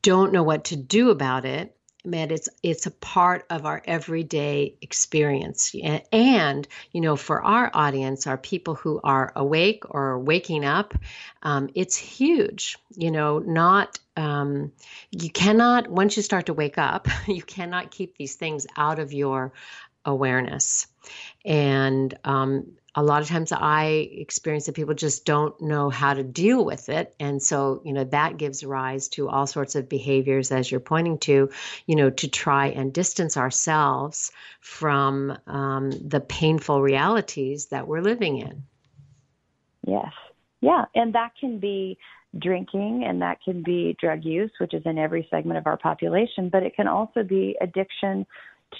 [0.00, 4.74] don't know what to do about it man it's it's a part of our everyday
[4.80, 5.74] experience.
[6.12, 10.94] And you know for our audience our people who are awake or waking up
[11.42, 14.72] um, it's huge you know not um,
[15.10, 19.12] you cannot once you start to wake up you cannot keep these things out of
[19.12, 19.52] your
[20.08, 20.86] awareness.
[21.44, 26.22] And um, a lot of times I experience that people just don't know how to
[26.22, 27.14] deal with it.
[27.20, 31.18] And so, you know, that gives rise to all sorts of behaviors, as you're pointing
[31.18, 31.50] to,
[31.86, 38.38] you know, to try and distance ourselves from um, the painful realities that we're living
[38.38, 38.62] in.
[39.86, 40.12] Yes.
[40.60, 40.86] Yeah.
[40.94, 41.98] And that can be
[42.38, 46.48] drinking and that can be drug use, which is in every segment of our population,
[46.48, 48.26] but it can also be addiction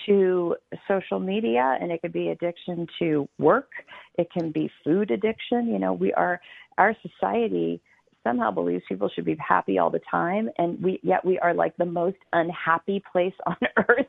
[0.06, 3.70] to social media and it could be addiction to work.
[4.16, 5.68] It can be food addiction.
[5.68, 6.40] You know we are
[6.76, 7.80] our society
[8.24, 11.76] somehow believes people should be happy all the time and we yet we are like
[11.76, 14.06] the most unhappy place on earth.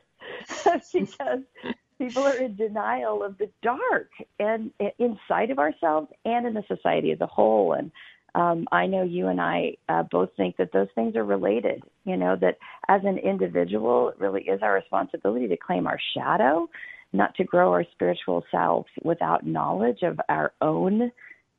[0.92, 1.40] Because
[1.98, 7.12] people are in denial of the dark and inside of ourselves and in the society
[7.12, 7.90] as a whole and
[8.34, 11.82] um, I know you and I uh, both think that those things are related.
[12.04, 16.68] You know, that as an individual, it really is our responsibility to claim our shadow,
[17.12, 21.10] not to grow our spiritual selves without knowledge of our own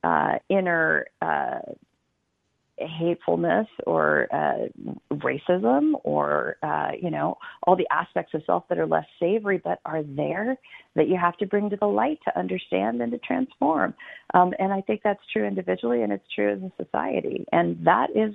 [0.03, 1.59] uh, inner uh,
[2.87, 4.67] hatefulness or uh,
[5.13, 9.79] racism or uh, you know all the aspects of self that are less savory but
[9.85, 10.57] are there
[10.95, 13.93] that you have to bring to the light to understand and to transform.
[14.33, 17.45] Um, and i think that's true individually and it's true as a society.
[17.51, 18.33] And that is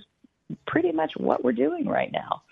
[0.67, 2.43] pretty much what we're doing right now.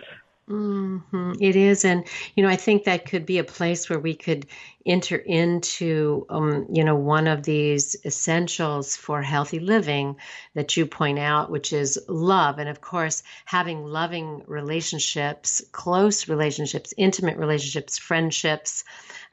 [0.48, 1.32] Mm-hmm.
[1.40, 2.04] It is, and
[2.34, 4.46] you know, I think that could be a place where we could
[4.86, 10.16] enter into, um, you know, one of these essentials for healthy living
[10.54, 16.92] that you point out, which is love, and of course, having loving relationships, close relationships,
[16.96, 18.84] intimate relationships, friendships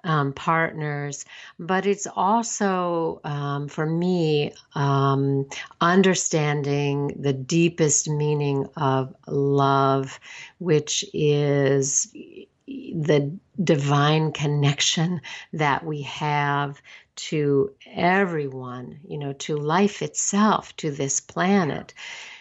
[0.03, 1.25] um, partners,
[1.59, 5.47] but it's also um, for me um,
[5.79, 10.19] understanding the deepest meaning of love,
[10.57, 12.11] which is
[12.95, 15.21] the divine connection
[15.53, 16.81] that we have
[17.15, 21.93] to everyone, you know, to life itself, to this planet.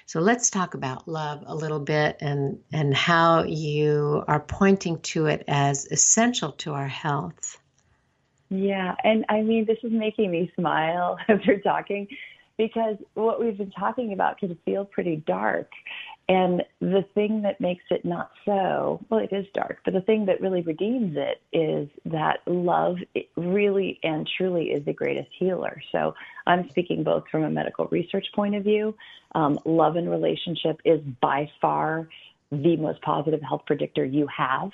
[0.06, 5.26] So let's talk about love a little bit and, and how you are pointing to
[5.26, 7.58] it as essential to our health.
[8.48, 12.08] Yeah, and I mean, this is making me smile as we're talking
[12.58, 15.70] because what we've been talking about can feel pretty dark.
[16.31, 20.26] And the thing that makes it not so, well, it is dark, but the thing
[20.26, 22.98] that really redeems it is that love
[23.37, 25.83] really and truly is the greatest healer.
[25.90, 26.14] So
[26.46, 28.94] I'm speaking both from a medical research point of view.
[29.35, 32.08] Um, love and relationship is by far
[32.52, 34.70] the most positive health predictor you have.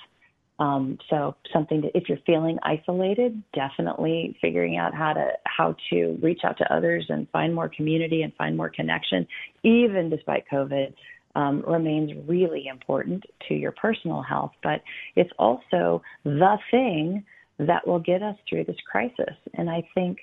[0.58, 6.18] Um, so something that if you're feeling isolated, definitely figuring out how to how to
[6.22, 9.26] reach out to others and find more community and find more connection,
[9.62, 10.94] even despite COVID,
[11.36, 14.52] um, remains really important to your personal health.
[14.62, 14.80] But
[15.14, 17.24] it's also the thing
[17.58, 19.34] that will get us through this crisis.
[19.54, 20.18] And I think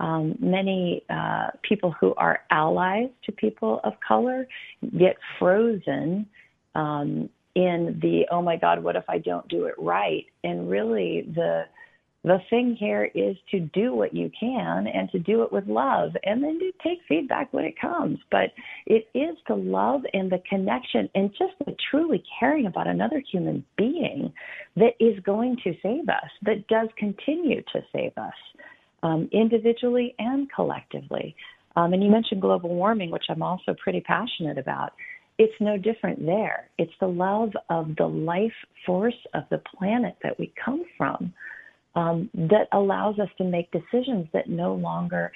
[0.00, 4.46] um, many uh, people who are allies to people of color
[4.98, 6.26] get frozen
[6.74, 11.30] um, in the oh my god what if i don't do it right and really
[11.34, 11.64] the
[12.24, 16.12] the thing here is to do what you can and to do it with love
[16.22, 18.18] and then to take feedback when it comes.
[18.30, 18.52] But
[18.86, 23.64] it is the love and the connection and just the truly caring about another human
[23.76, 24.32] being
[24.76, 28.34] that is going to save us that does continue to save us
[29.02, 31.34] um, individually and collectively.
[31.74, 34.92] Um, and you mentioned global warming which i'm also pretty passionate about.
[35.38, 36.68] It's no different there.
[36.78, 38.52] It's the love of the life
[38.86, 41.32] force of the planet that we come from
[41.94, 45.32] um, that allows us to make decisions that no longer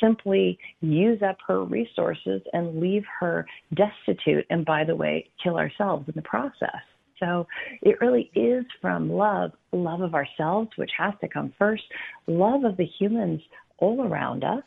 [0.00, 6.08] simply use up her resources and leave her destitute, and by the way, kill ourselves
[6.08, 6.82] in the process.
[7.18, 7.46] So
[7.82, 11.82] it really is from love, love of ourselves, which has to come first,
[12.26, 13.40] love of the humans
[13.78, 14.62] all around us,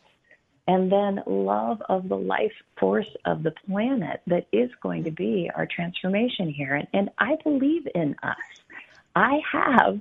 [0.68, 5.50] and then love of the life force of the planet that is going to be
[5.56, 6.76] our transformation here.
[6.76, 8.36] And, and I believe in us.
[9.16, 10.00] I have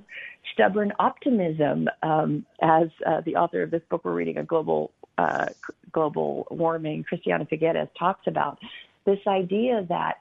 [0.53, 5.47] stubborn optimism, um, as uh, the author of this book we're reading, a global uh,
[5.91, 8.59] global warming, Christiana Figueres talks about
[9.05, 10.15] this idea that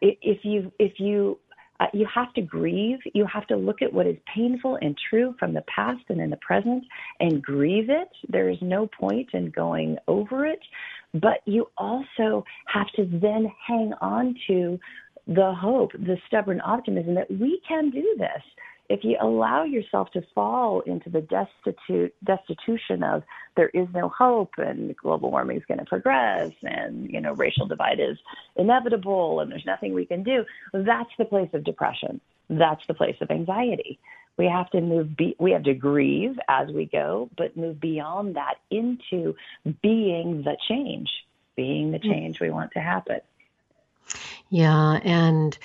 [0.00, 1.38] if you if you
[1.80, 2.98] uh, you have to grieve.
[3.14, 6.30] You have to look at what is painful and true from the past and in
[6.30, 6.84] the present
[7.20, 8.08] and grieve it.
[8.28, 10.60] There is no point in going over it.
[11.14, 14.78] But you also have to then hang on to
[15.26, 18.42] the hope, the stubborn optimism that we can do this
[18.88, 23.22] if you allow yourself to fall into the destitute destitution of
[23.56, 27.66] there is no hope and global warming is going to progress and you know racial
[27.66, 28.18] divide is
[28.56, 32.20] inevitable and there's nothing we can do that's the place of depression.
[32.50, 33.98] That's the place of anxiety.
[34.36, 38.36] We have to move be, we have to grieve as we go but move beyond
[38.36, 39.34] that into
[39.82, 41.10] being the change
[41.56, 42.04] being the mm.
[42.04, 43.20] change we want to happen.
[44.48, 45.58] Yeah and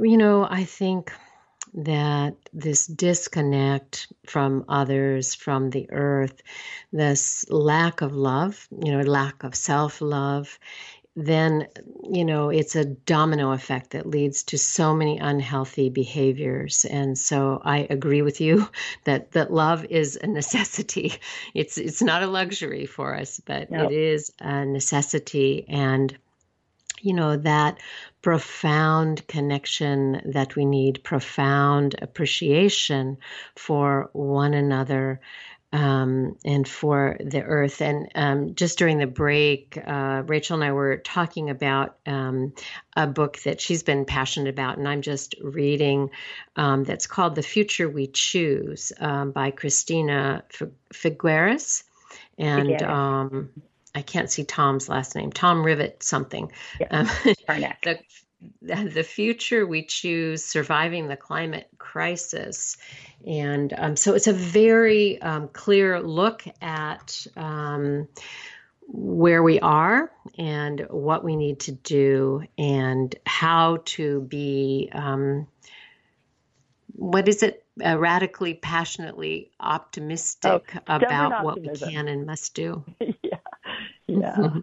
[0.00, 1.12] you know i think
[1.74, 6.40] that this disconnect from others, from the earth,
[6.92, 10.58] this lack of love, you know, lack of self love,
[11.16, 11.68] then,
[12.10, 16.84] you know, it's a domino effect that leads to so many unhealthy behaviors.
[16.84, 18.68] And so I agree with you
[19.04, 21.14] that, that love is a necessity.
[21.54, 25.66] It's, it's not a luxury for us, but it is a necessity.
[25.68, 26.16] And
[27.04, 27.78] you know, that
[28.22, 33.18] profound connection that we need, profound appreciation
[33.54, 35.20] for one another.
[35.72, 37.82] Um, and for the earth.
[37.82, 42.52] And um, just during the break, uh, Rachel and I were talking about um,
[42.94, 46.10] a book that she's been passionate about, and I'm just reading
[46.54, 50.44] um, that's called The Future We Choose um, by Christina
[50.92, 51.82] Figueres.
[52.38, 53.50] And um,
[53.94, 56.50] I can't see Tom's last name, Tom Rivett something.
[56.80, 56.88] Yeah.
[56.90, 57.08] Um,
[58.62, 62.76] the, the future we choose, surviving the climate crisis.
[63.26, 68.08] And um, so it's a very um, clear look at um,
[68.86, 75.46] where we are and what we need to do and how to be, um,
[76.92, 82.84] what is it, uh, radically, passionately optimistic oh, about what we can and must do.
[84.20, 84.34] yeah.
[84.38, 84.46] Yeah.
[84.46, 84.60] Mm-hmm.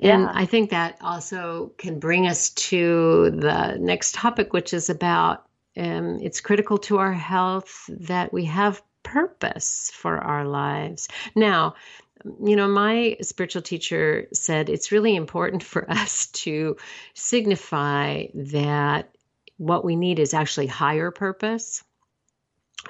[0.00, 0.28] And.
[0.28, 5.46] I think that also can bring us to the next topic, which is about
[5.76, 11.08] um, it's critical to our health that we have purpose for our lives.
[11.34, 11.74] Now,
[12.24, 16.76] you know, my spiritual teacher said it's really important for us to
[17.14, 19.10] signify that
[19.56, 21.82] what we need is actually higher purpose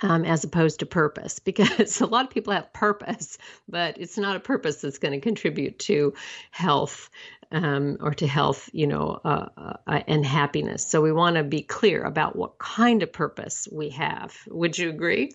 [0.03, 3.39] um, as opposed to purpose because a lot of people have purpose,
[3.69, 6.15] but it's not a purpose that's going to contribute to
[6.51, 7.11] health
[7.53, 9.49] um, or to health, you know, uh,
[9.87, 10.87] uh, and happiness.
[10.87, 14.37] So we want to be clear about what kind of purpose we have.
[14.49, 15.33] Would you agree?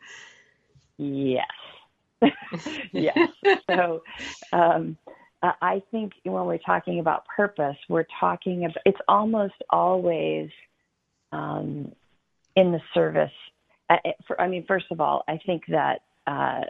[0.97, 1.47] Yes.
[2.93, 3.29] yes.
[3.69, 4.01] so
[4.53, 4.97] um,
[5.61, 10.49] I think when we're talking about purpose, we're talking about it's almost always
[11.31, 11.91] um,
[12.55, 13.31] in the service
[14.27, 16.61] for, I mean, first of all, I think that uh,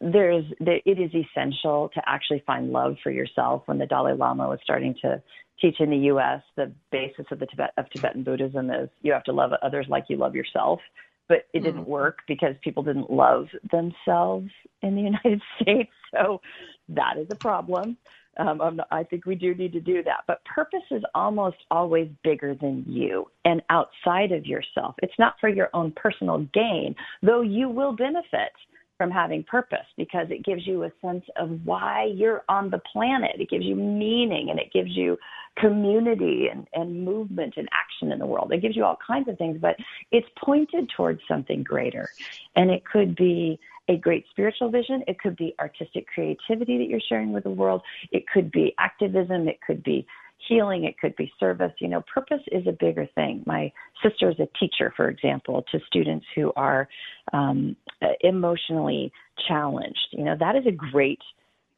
[0.00, 3.62] there's there, it is essential to actually find love for yourself.
[3.66, 5.22] When the Dalai Lama was starting to
[5.60, 9.24] teach in the U.S., the basis of the Tibet of Tibetan Buddhism is you have
[9.24, 10.80] to love others like you love yourself.
[11.26, 11.88] But it didn't mm.
[11.88, 14.50] work because people didn't love themselves
[14.82, 15.92] in the United States.
[16.12, 16.42] So
[16.88, 17.96] that is a problem.
[18.38, 20.24] Um, I think we do need to do that.
[20.26, 24.94] But purpose is almost always bigger than you and outside of yourself.
[25.02, 28.52] It's not for your own personal gain, though you will benefit
[28.96, 33.32] from having purpose because it gives you a sense of why you're on the planet.
[33.38, 35.18] It gives you meaning and it gives you
[35.56, 38.52] community and, and movement and action in the world.
[38.52, 39.76] It gives you all kinds of things, but
[40.10, 42.08] it's pointed towards something greater.
[42.56, 43.58] And it could be
[43.88, 45.02] a great spiritual vision.
[45.06, 47.82] It could be artistic creativity that you're sharing with the world.
[48.12, 49.48] It could be activism.
[49.48, 50.06] It could be
[50.48, 50.84] healing.
[50.84, 51.72] It could be service.
[51.78, 53.42] You know, purpose is a bigger thing.
[53.46, 53.72] My
[54.02, 56.88] sister is a teacher, for example, to students who are
[57.32, 57.76] um,
[58.20, 59.12] emotionally
[59.48, 60.08] challenged.
[60.12, 61.20] You know, that is a great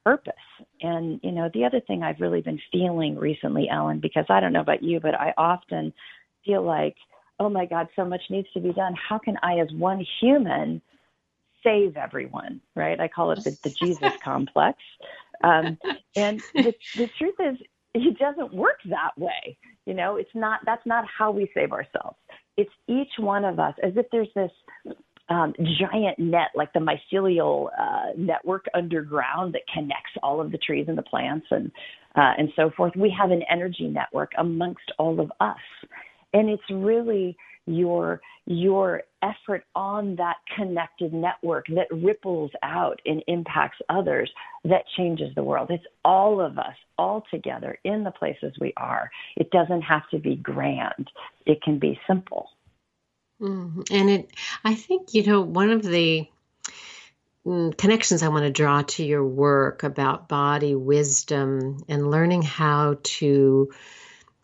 [0.05, 0.35] purpose.
[0.83, 4.53] And, you know, the other thing I've really been feeling recently, Ellen, because I don't
[4.53, 5.93] know about you, but I often
[6.45, 6.95] feel like,
[7.41, 8.95] oh my God, so much needs to be done.
[9.09, 10.81] How can I, as one human,
[11.67, 12.99] save everyone, right?
[13.01, 14.79] I call it the, the Jesus complex.
[15.43, 15.79] Um,
[16.15, 17.57] and the, the truth is,
[17.95, 19.57] it doesn't work that way.
[19.87, 22.17] You know, it's not, that's not how we save ourselves.
[22.57, 24.51] It's each one of us as if there's this
[25.29, 30.87] um, giant net, like the mycelial uh, network underground that connects all of the trees
[30.89, 31.73] and the plants and
[32.15, 32.95] uh, and so forth.
[32.97, 35.57] We have an energy network amongst all of us,
[36.33, 37.37] and it's really
[37.67, 44.31] your your effort on that connected network that ripples out and impacts others
[44.65, 45.69] that changes the world.
[45.71, 49.11] It's all of us all together in the places we are.
[49.37, 51.11] It doesn't have to be grand.
[51.45, 52.51] It can be simple.
[53.41, 53.83] Mm-hmm.
[53.91, 54.31] And it,
[54.65, 56.27] I think, you know, one of the
[57.45, 62.99] mm, connections I want to draw to your work about body wisdom and learning how
[63.03, 63.71] to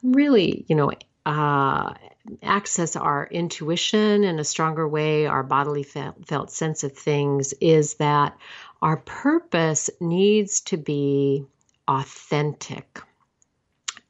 [0.02, 0.92] really, you know,
[1.24, 1.94] uh,
[2.42, 8.36] access our intuition in a stronger way, our bodily felt, sense of things, is that
[8.80, 11.46] our purpose needs to be
[11.88, 13.00] authentic.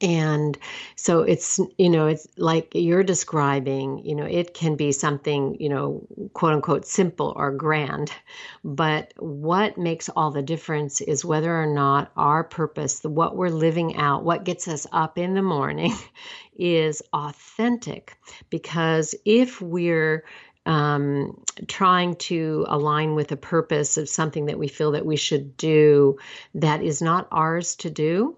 [0.03, 0.57] And
[0.97, 5.69] so it's, you know, it's like you're describing, you know, it can be something, you
[5.69, 8.11] know, quote unquote simple or grand.
[8.65, 13.47] But what makes all the difference is whether or not our purpose, the, what we're
[13.47, 15.93] living out, what gets us up in the morning
[16.59, 18.17] is authentic.
[18.49, 20.25] Because if we're
[20.65, 25.55] um, trying to align with a purpose of something that we feel that we should
[25.55, 26.17] do
[26.55, 28.35] that is not ours to do,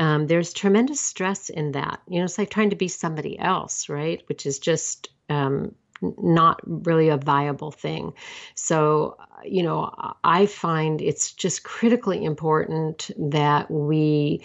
[0.00, 2.00] um, there's tremendous stress in that.
[2.08, 4.22] You know, it's like trying to be somebody else, right?
[4.30, 8.14] Which is just um, not really a viable thing.
[8.54, 14.42] So, you know, I find it's just critically important that we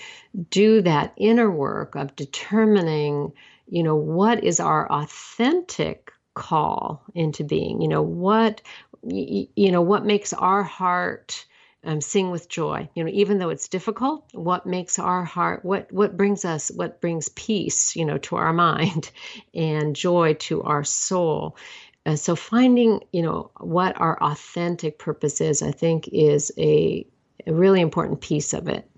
[0.49, 3.31] do that inner work of determining,
[3.65, 8.61] you know, what is our authentic call into being you know what
[9.03, 11.45] you know what makes our heart
[11.85, 12.89] um, sing with joy.
[12.95, 16.99] You know even though it's difficult what makes our heart what what brings us what
[16.99, 19.11] brings peace you know to our mind
[19.53, 21.57] and joy to our soul.
[22.05, 27.05] Uh, so finding you know what our authentic purpose is i think is a,
[27.47, 28.89] a really important piece of it.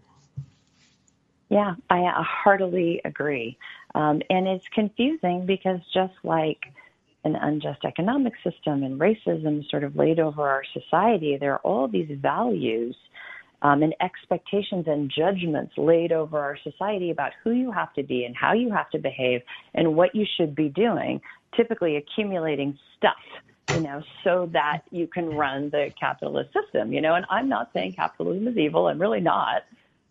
[1.49, 3.57] Yeah i heartily agree.
[3.95, 6.71] Um, and it's confusing because just like
[7.24, 11.38] an unjust economic system and racism sort of laid over our society.
[11.39, 12.95] There are all these values
[13.61, 18.24] um, and expectations and judgments laid over our society about who you have to be
[18.24, 19.41] and how you have to behave
[19.74, 21.20] and what you should be doing,
[21.55, 23.15] typically accumulating stuff
[23.70, 27.15] you know, so that you can run the capitalist system, you know.
[27.15, 28.88] And I'm not saying capitalism is evil.
[28.88, 29.63] I'm really not.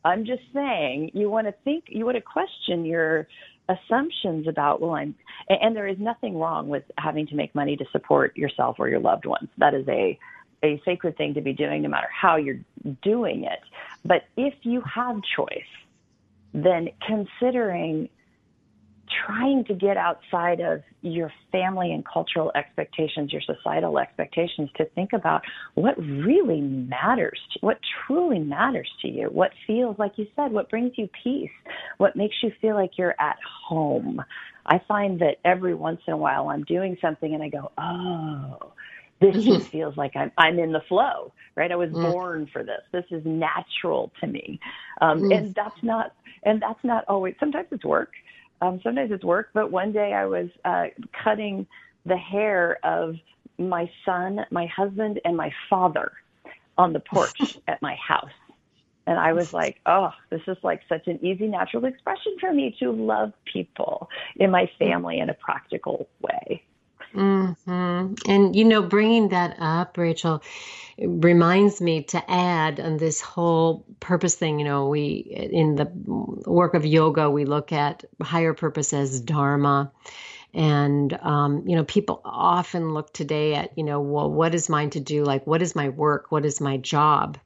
[0.05, 3.27] I'm just saying you want to think, you want to question your
[3.69, 5.15] assumptions about well i'm
[5.49, 9.01] and there is nothing wrong with having to make money to support yourself or your
[9.01, 9.49] loved ones.
[9.59, 10.19] That is a
[10.63, 12.61] a sacred thing to be doing no matter how you're
[13.03, 13.61] doing it.
[14.05, 15.65] But if you have choice
[16.57, 18.09] then considering
[19.25, 25.13] trying to get outside of your family and cultural expectations, your societal expectations, to think
[25.13, 25.43] about
[25.75, 30.69] what really matters, to, what truly matters to you, what feels, like you said, what
[30.71, 31.51] brings you peace,
[31.99, 33.37] what makes you feel like you're at
[33.69, 34.23] home.
[34.67, 38.73] I find that every once in a while I'm doing something and I go, oh,
[39.21, 39.59] this mm-hmm.
[39.59, 41.73] just feels like I'm I'm in the flow, right?
[41.73, 42.13] I was mm.
[42.13, 42.83] born for this.
[42.93, 44.61] This is natural to me,
[45.01, 45.37] um, mm.
[45.37, 46.13] and that's not
[46.43, 47.35] and that's not always.
[47.41, 48.13] Sometimes it's work,
[48.61, 50.87] um, sometimes it's work, but one day I was uh,
[51.25, 51.67] cutting
[52.07, 53.17] the hair of
[53.59, 56.13] my son, my husband, and my father.
[56.79, 58.31] on the porch at my house.
[59.07, 62.75] And I was like, oh, this is like such an easy, natural expression for me
[62.81, 66.63] to love people in my family in a practical way.
[67.17, 68.15] Mm-hmm.
[68.31, 70.43] And, you know, bringing that up, Rachel,
[70.99, 74.59] reminds me to add on this whole purpose thing.
[74.59, 79.91] You know, we, in the work of yoga, we look at higher purpose as dharma.
[80.53, 84.91] And, um, you know, people often look today at, you know, well, what is mine
[84.91, 85.25] to do?
[85.25, 86.31] Like, what is my work?
[86.31, 87.39] What is my job?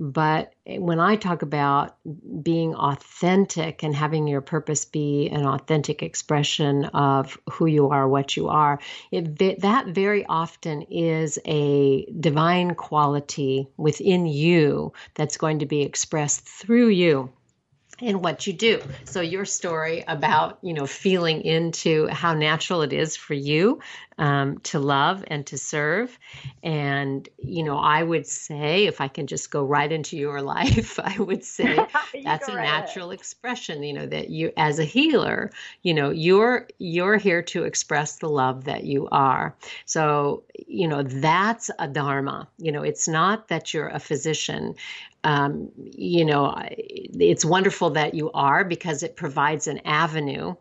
[0.00, 1.94] But eh, when I talk about
[2.42, 8.34] being authentic and having your purpose be an authentic expression of who you are, what
[8.34, 8.80] you are,
[9.12, 16.48] it, that very often is a divine quality within you that's going to be expressed
[16.48, 17.30] through you
[18.00, 18.82] in what you do.
[19.04, 23.80] So your story about, you know, feeling into how natural it is for you
[24.20, 26.16] um, to love and to serve.
[26.62, 31.00] And, you know, I would say, if I can just go right into your life,
[31.02, 31.78] I would say
[32.24, 35.50] that's a natural expression, you know, that you, as a healer,
[35.82, 39.56] you know, you're, you're here to express the love that you are.
[39.86, 42.48] So, you know, that's a dharma.
[42.58, 44.74] You know, it's not that you're a physician
[45.24, 50.54] um, you know, it's wonderful that you are because it provides an avenue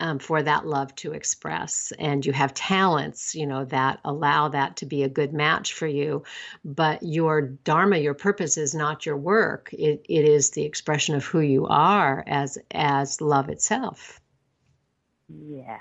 [0.00, 1.92] um, for that love to express.
[1.98, 5.86] And you have talents, you know, that allow that to be a good match for
[5.86, 6.24] you.
[6.64, 9.70] But your dharma, your purpose is not your work.
[9.72, 14.20] It, it is the expression of who you are as as love itself.
[15.28, 15.78] Yeah.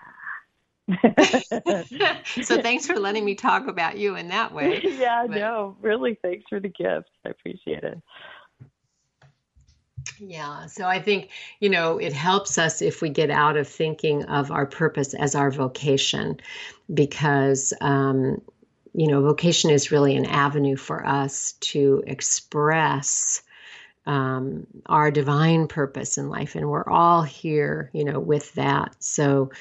[2.42, 4.82] so thanks for letting me talk about you in that way.
[4.84, 7.10] Yeah, but, no, really thanks for the gift.
[7.26, 8.02] I appreciate it.
[10.18, 11.30] Yeah, so I think,
[11.60, 15.36] you know, it helps us if we get out of thinking of our purpose as
[15.36, 16.40] our vocation
[16.94, 18.42] because, um,
[18.94, 23.44] you know, vocation is really an avenue for us to express
[24.06, 26.56] um, our divine purpose in life.
[26.56, 28.96] And we're all here, you know, with that.
[29.00, 29.52] So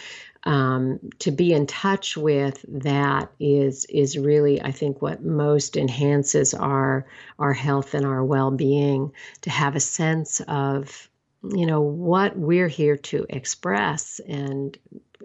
[0.44, 6.54] um, to be in touch with that is is really I think what most enhances
[6.54, 7.06] our
[7.38, 9.12] our health and our well-being
[9.42, 11.08] to have a sense of
[11.42, 14.20] you know what we're here to express.
[14.26, 14.76] And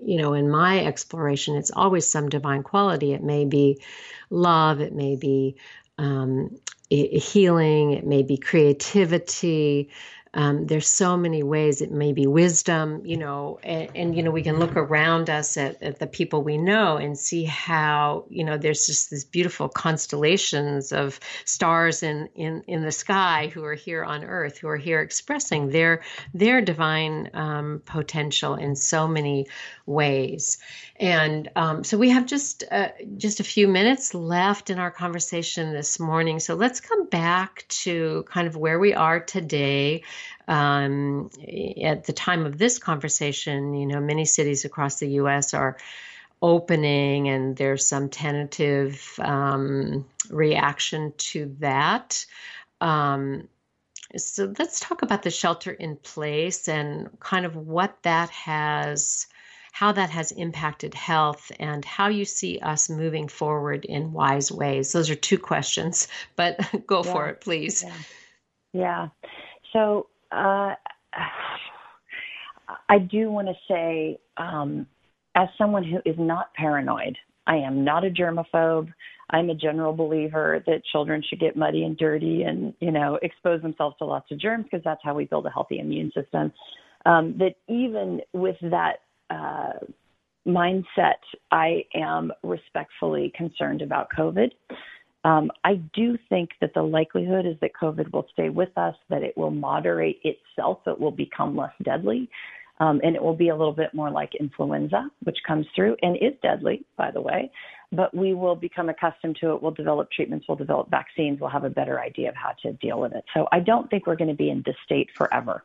[0.01, 3.13] you know in my exploration it's always some divine quality.
[3.13, 3.81] It may be
[4.29, 5.57] love it may be
[5.99, 6.57] um,
[6.89, 9.89] healing it may be creativity
[10.35, 11.81] um, there's so many ways.
[11.81, 15.57] It may be wisdom, you know, and, and you know we can look around us
[15.57, 19.69] at, at, the people we know and see how you know there's just these beautiful
[19.69, 24.77] constellations of stars in in in the sky who are here on Earth, who are
[24.77, 26.01] here expressing their
[26.33, 29.45] their divine um, potential in so many
[29.85, 30.57] ways.
[30.95, 35.73] And um, so we have just uh, just a few minutes left in our conversation
[35.73, 36.39] this morning.
[36.39, 40.03] So let's come back to kind of where we are today.
[40.47, 41.29] Um,
[41.81, 45.53] at the time of this conversation, you know, many cities across the U.S.
[45.53, 45.77] are
[46.41, 52.25] opening, and there's some tentative um, reaction to that.
[52.81, 53.47] Um,
[54.17, 59.27] so let's talk about the shelter in place and kind of what that has
[59.73, 64.91] how that has impacted health and how you see us moving forward in wise ways.
[64.91, 67.11] Those are two questions, but go yeah.
[67.11, 67.83] for it, please.
[67.83, 67.93] Yeah.
[68.71, 69.07] yeah.
[69.73, 70.75] So uh,
[72.89, 74.87] I do want to say, um,
[75.35, 77.17] as someone who is not paranoid,
[77.47, 78.91] I am not a germaphobe.
[79.29, 83.61] I'm a general believer that children should get muddy and dirty and, you know, expose
[83.61, 86.51] themselves to lots of germs because that's how we build a healthy immune system.
[87.05, 88.97] Um, that even with that
[89.29, 89.73] uh,
[90.47, 91.19] mindset,
[91.51, 94.51] I am respectfully concerned about COVID.
[95.23, 99.23] Um, I do think that the likelihood is that COVID will stay with us, that
[99.23, 102.29] it will moderate itself, it will become less deadly,
[102.79, 106.17] um, and it will be a little bit more like influenza, which comes through and
[106.17, 107.51] is deadly, by the way.
[107.93, 109.61] But we will become accustomed to it.
[109.61, 112.99] We'll develop treatments, we'll develop vaccines, we'll have a better idea of how to deal
[112.99, 113.23] with it.
[113.33, 115.63] So I don't think we're going to be in this state forever.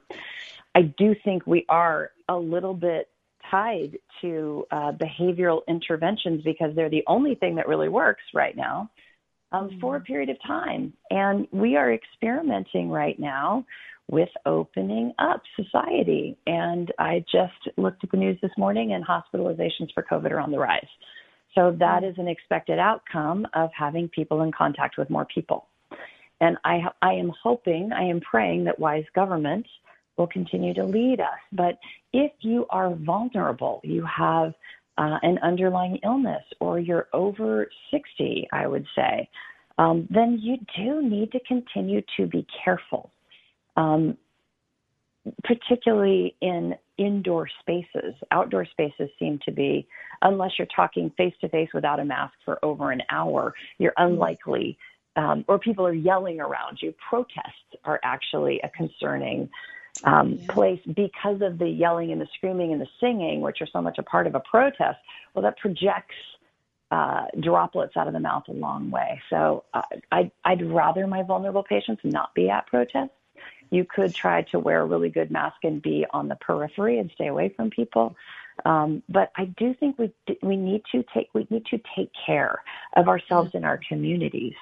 [0.75, 3.09] I do think we are a little bit
[3.51, 8.91] tied to uh, behavioral interventions because they're the only thing that really works right now
[9.53, 9.81] um, mm-hmm.
[9.81, 10.93] for a period of time.
[11.11, 13.65] And we are experimenting right now
[14.11, 16.37] with opening up society.
[16.47, 20.51] And I just looked at the news this morning, and hospitalizations for COVID are on
[20.51, 20.87] the rise.
[21.55, 22.07] So that mm-hmm.
[22.19, 25.67] an expected outcome of having people in contact with more people.
[26.41, 29.67] And I, I am hoping, I am praying that wise government
[30.17, 31.39] will continue to lead us.
[31.53, 31.79] But
[32.13, 34.53] if you are vulnerable, you have
[34.99, 39.29] uh, an underlying illness, or you're over 60, I would say,
[39.79, 43.13] um, then you do need to continue to be careful,
[43.77, 44.17] um,
[45.45, 48.15] particularly in indoor spaces.
[48.33, 49.87] Outdoor spaces seem to be,
[50.23, 54.77] unless you're talking face to face without a mask for over an hour, you're unlikely.
[55.15, 56.93] Um, or people are yelling around you.
[57.09, 59.49] Protests are actually a concerning
[60.05, 60.53] um, yeah.
[60.53, 63.99] place because of the yelling and the screaming and the singing, which are so much
[63.99, 64.99] a part of a protest.
[65.35, 66.15] Well, that projects
[66.91, 69.21] uh, droplets out of the mouth a long way.
[69.31, 73.11] So uh, I'd, I'd rather my vulnerable patients not be at protests.
[73.71, 77.11] You could try to wear a really good mask and be on the periphery and
[77.15, 78.17] stay away from people.
[78.65, 82.63] Um, but I do think we we need to take we need to take care
[82.97, 84.55] of ourselves and our communities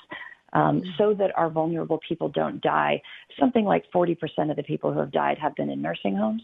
[0.56, 0.90] um, mm-hmm.
[0.96, 3.02] so that our vulnerable people don't die.
[3.38, 4.16] Something like 40%
[4.50, 6.42] of the people who have died have been in nursing homes.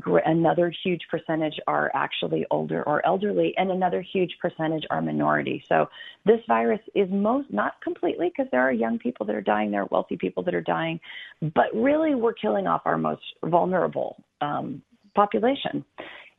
[0.00, 5.64] Gr- another huge percentage are actually older or elderly, and another huge percentage are minority.
[5.66, 5.88] So
[6.26, 9.82] this virus is most not completely because there are young people that are dying, there
[9.82, 11.00] are wealthy people that are dying,
[11.40, 14.82] but really we're killing off our most vulnerable um,
[15.14, 15.84] population.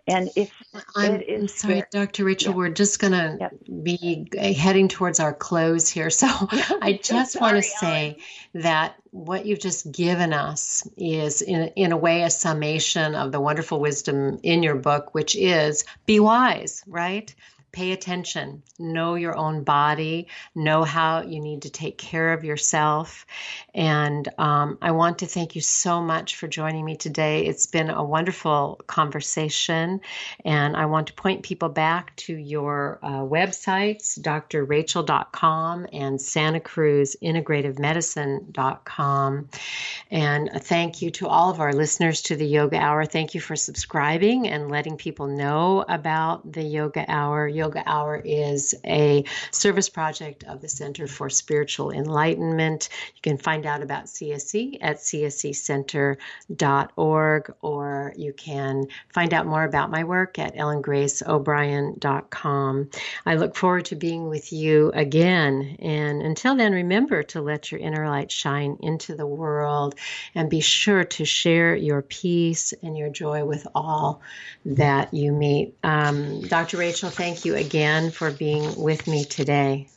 [0.09, 0.51] And if
[0.95, 2.25] I'm, I'm sorry, Dr.
[2.25, 2.57] Rachel, yeah.
[2.57, 3.53] we're just going to yep.
[3.83, 6.09] be uh, heading towards our close here.
[6.09, 6.27] So
[6.81, 8.17] I just want to say
[8.55, 13.39] that what you've just given us is, in, in a way, a summation of the
[13.39, 17.33] wonderful wisdom in your book, which is be wise, right?
[17.71, 23.25] Pay attention, know your own body, know how you need to take care of yourself.
[23.73, 27.45] And um, I want to thank you so much for joining me today.
[27.45, 30.01] It's been a wonderful conversation.
[30.43, 37.15] And I want to point people back to your uh, websites, drrachel.com and Santa Cruz
[37.21, 39.49] Integrative Medicine.com.
[40.11, 43.05] And thank you to all of our listeners to the Yoga Hour.
[43.05, 47.47] Thank you for subscribing and letting people know about the Yoga Hour.
[47.59, 52.87] Yoga Hour is a service project of the Center for Spiritual Enlightenment.
[53.15, 59.91] You can find out about CSE at csecenter.org, or you can find out more about
[59.91, 62.89] my work at ellengraceobrien.com.
[63.25, 65.75] I look forward to being with you again.
[65.79, 69.95] And until then, remember to let your inner light shine into the world
[70.33, 74.21] and be sure to share your peace and your joy with all
[74.65, 75.75] that you meet.
[75.83, 76.77] Um, Dr.
[76.77, 79.89] Rachel, thank you you again for being with me today.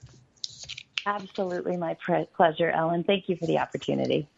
[1.05, 1.97] Absolutely, my
[2.37, 3.05] pleasure, Ellen.
[3.05, 4.29] Thank you for the opportunity.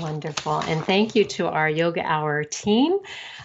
[0.00, 0.58] Wonderful.
[0.60, 2.98] And thank you to our Yoga Hour team,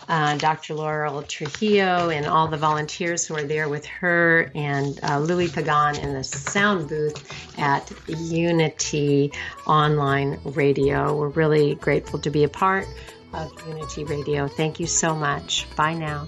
[0.08, 0.74] uh, Dr.
[0.74, 5.98] Laurel Trujillo, and all the volunteers who are there with her, and uh, Louis Pagan
[6.00, 9.32] in the sound booth at Unity
[9.68, 11.16] Online Radio.
[11.16, 12.88] We're really grateful to be a part
[13.34, 14.48] of Unity Radio.
[14.48, 15.68] Thank you so much.
[15.76, 16.28] Bye now.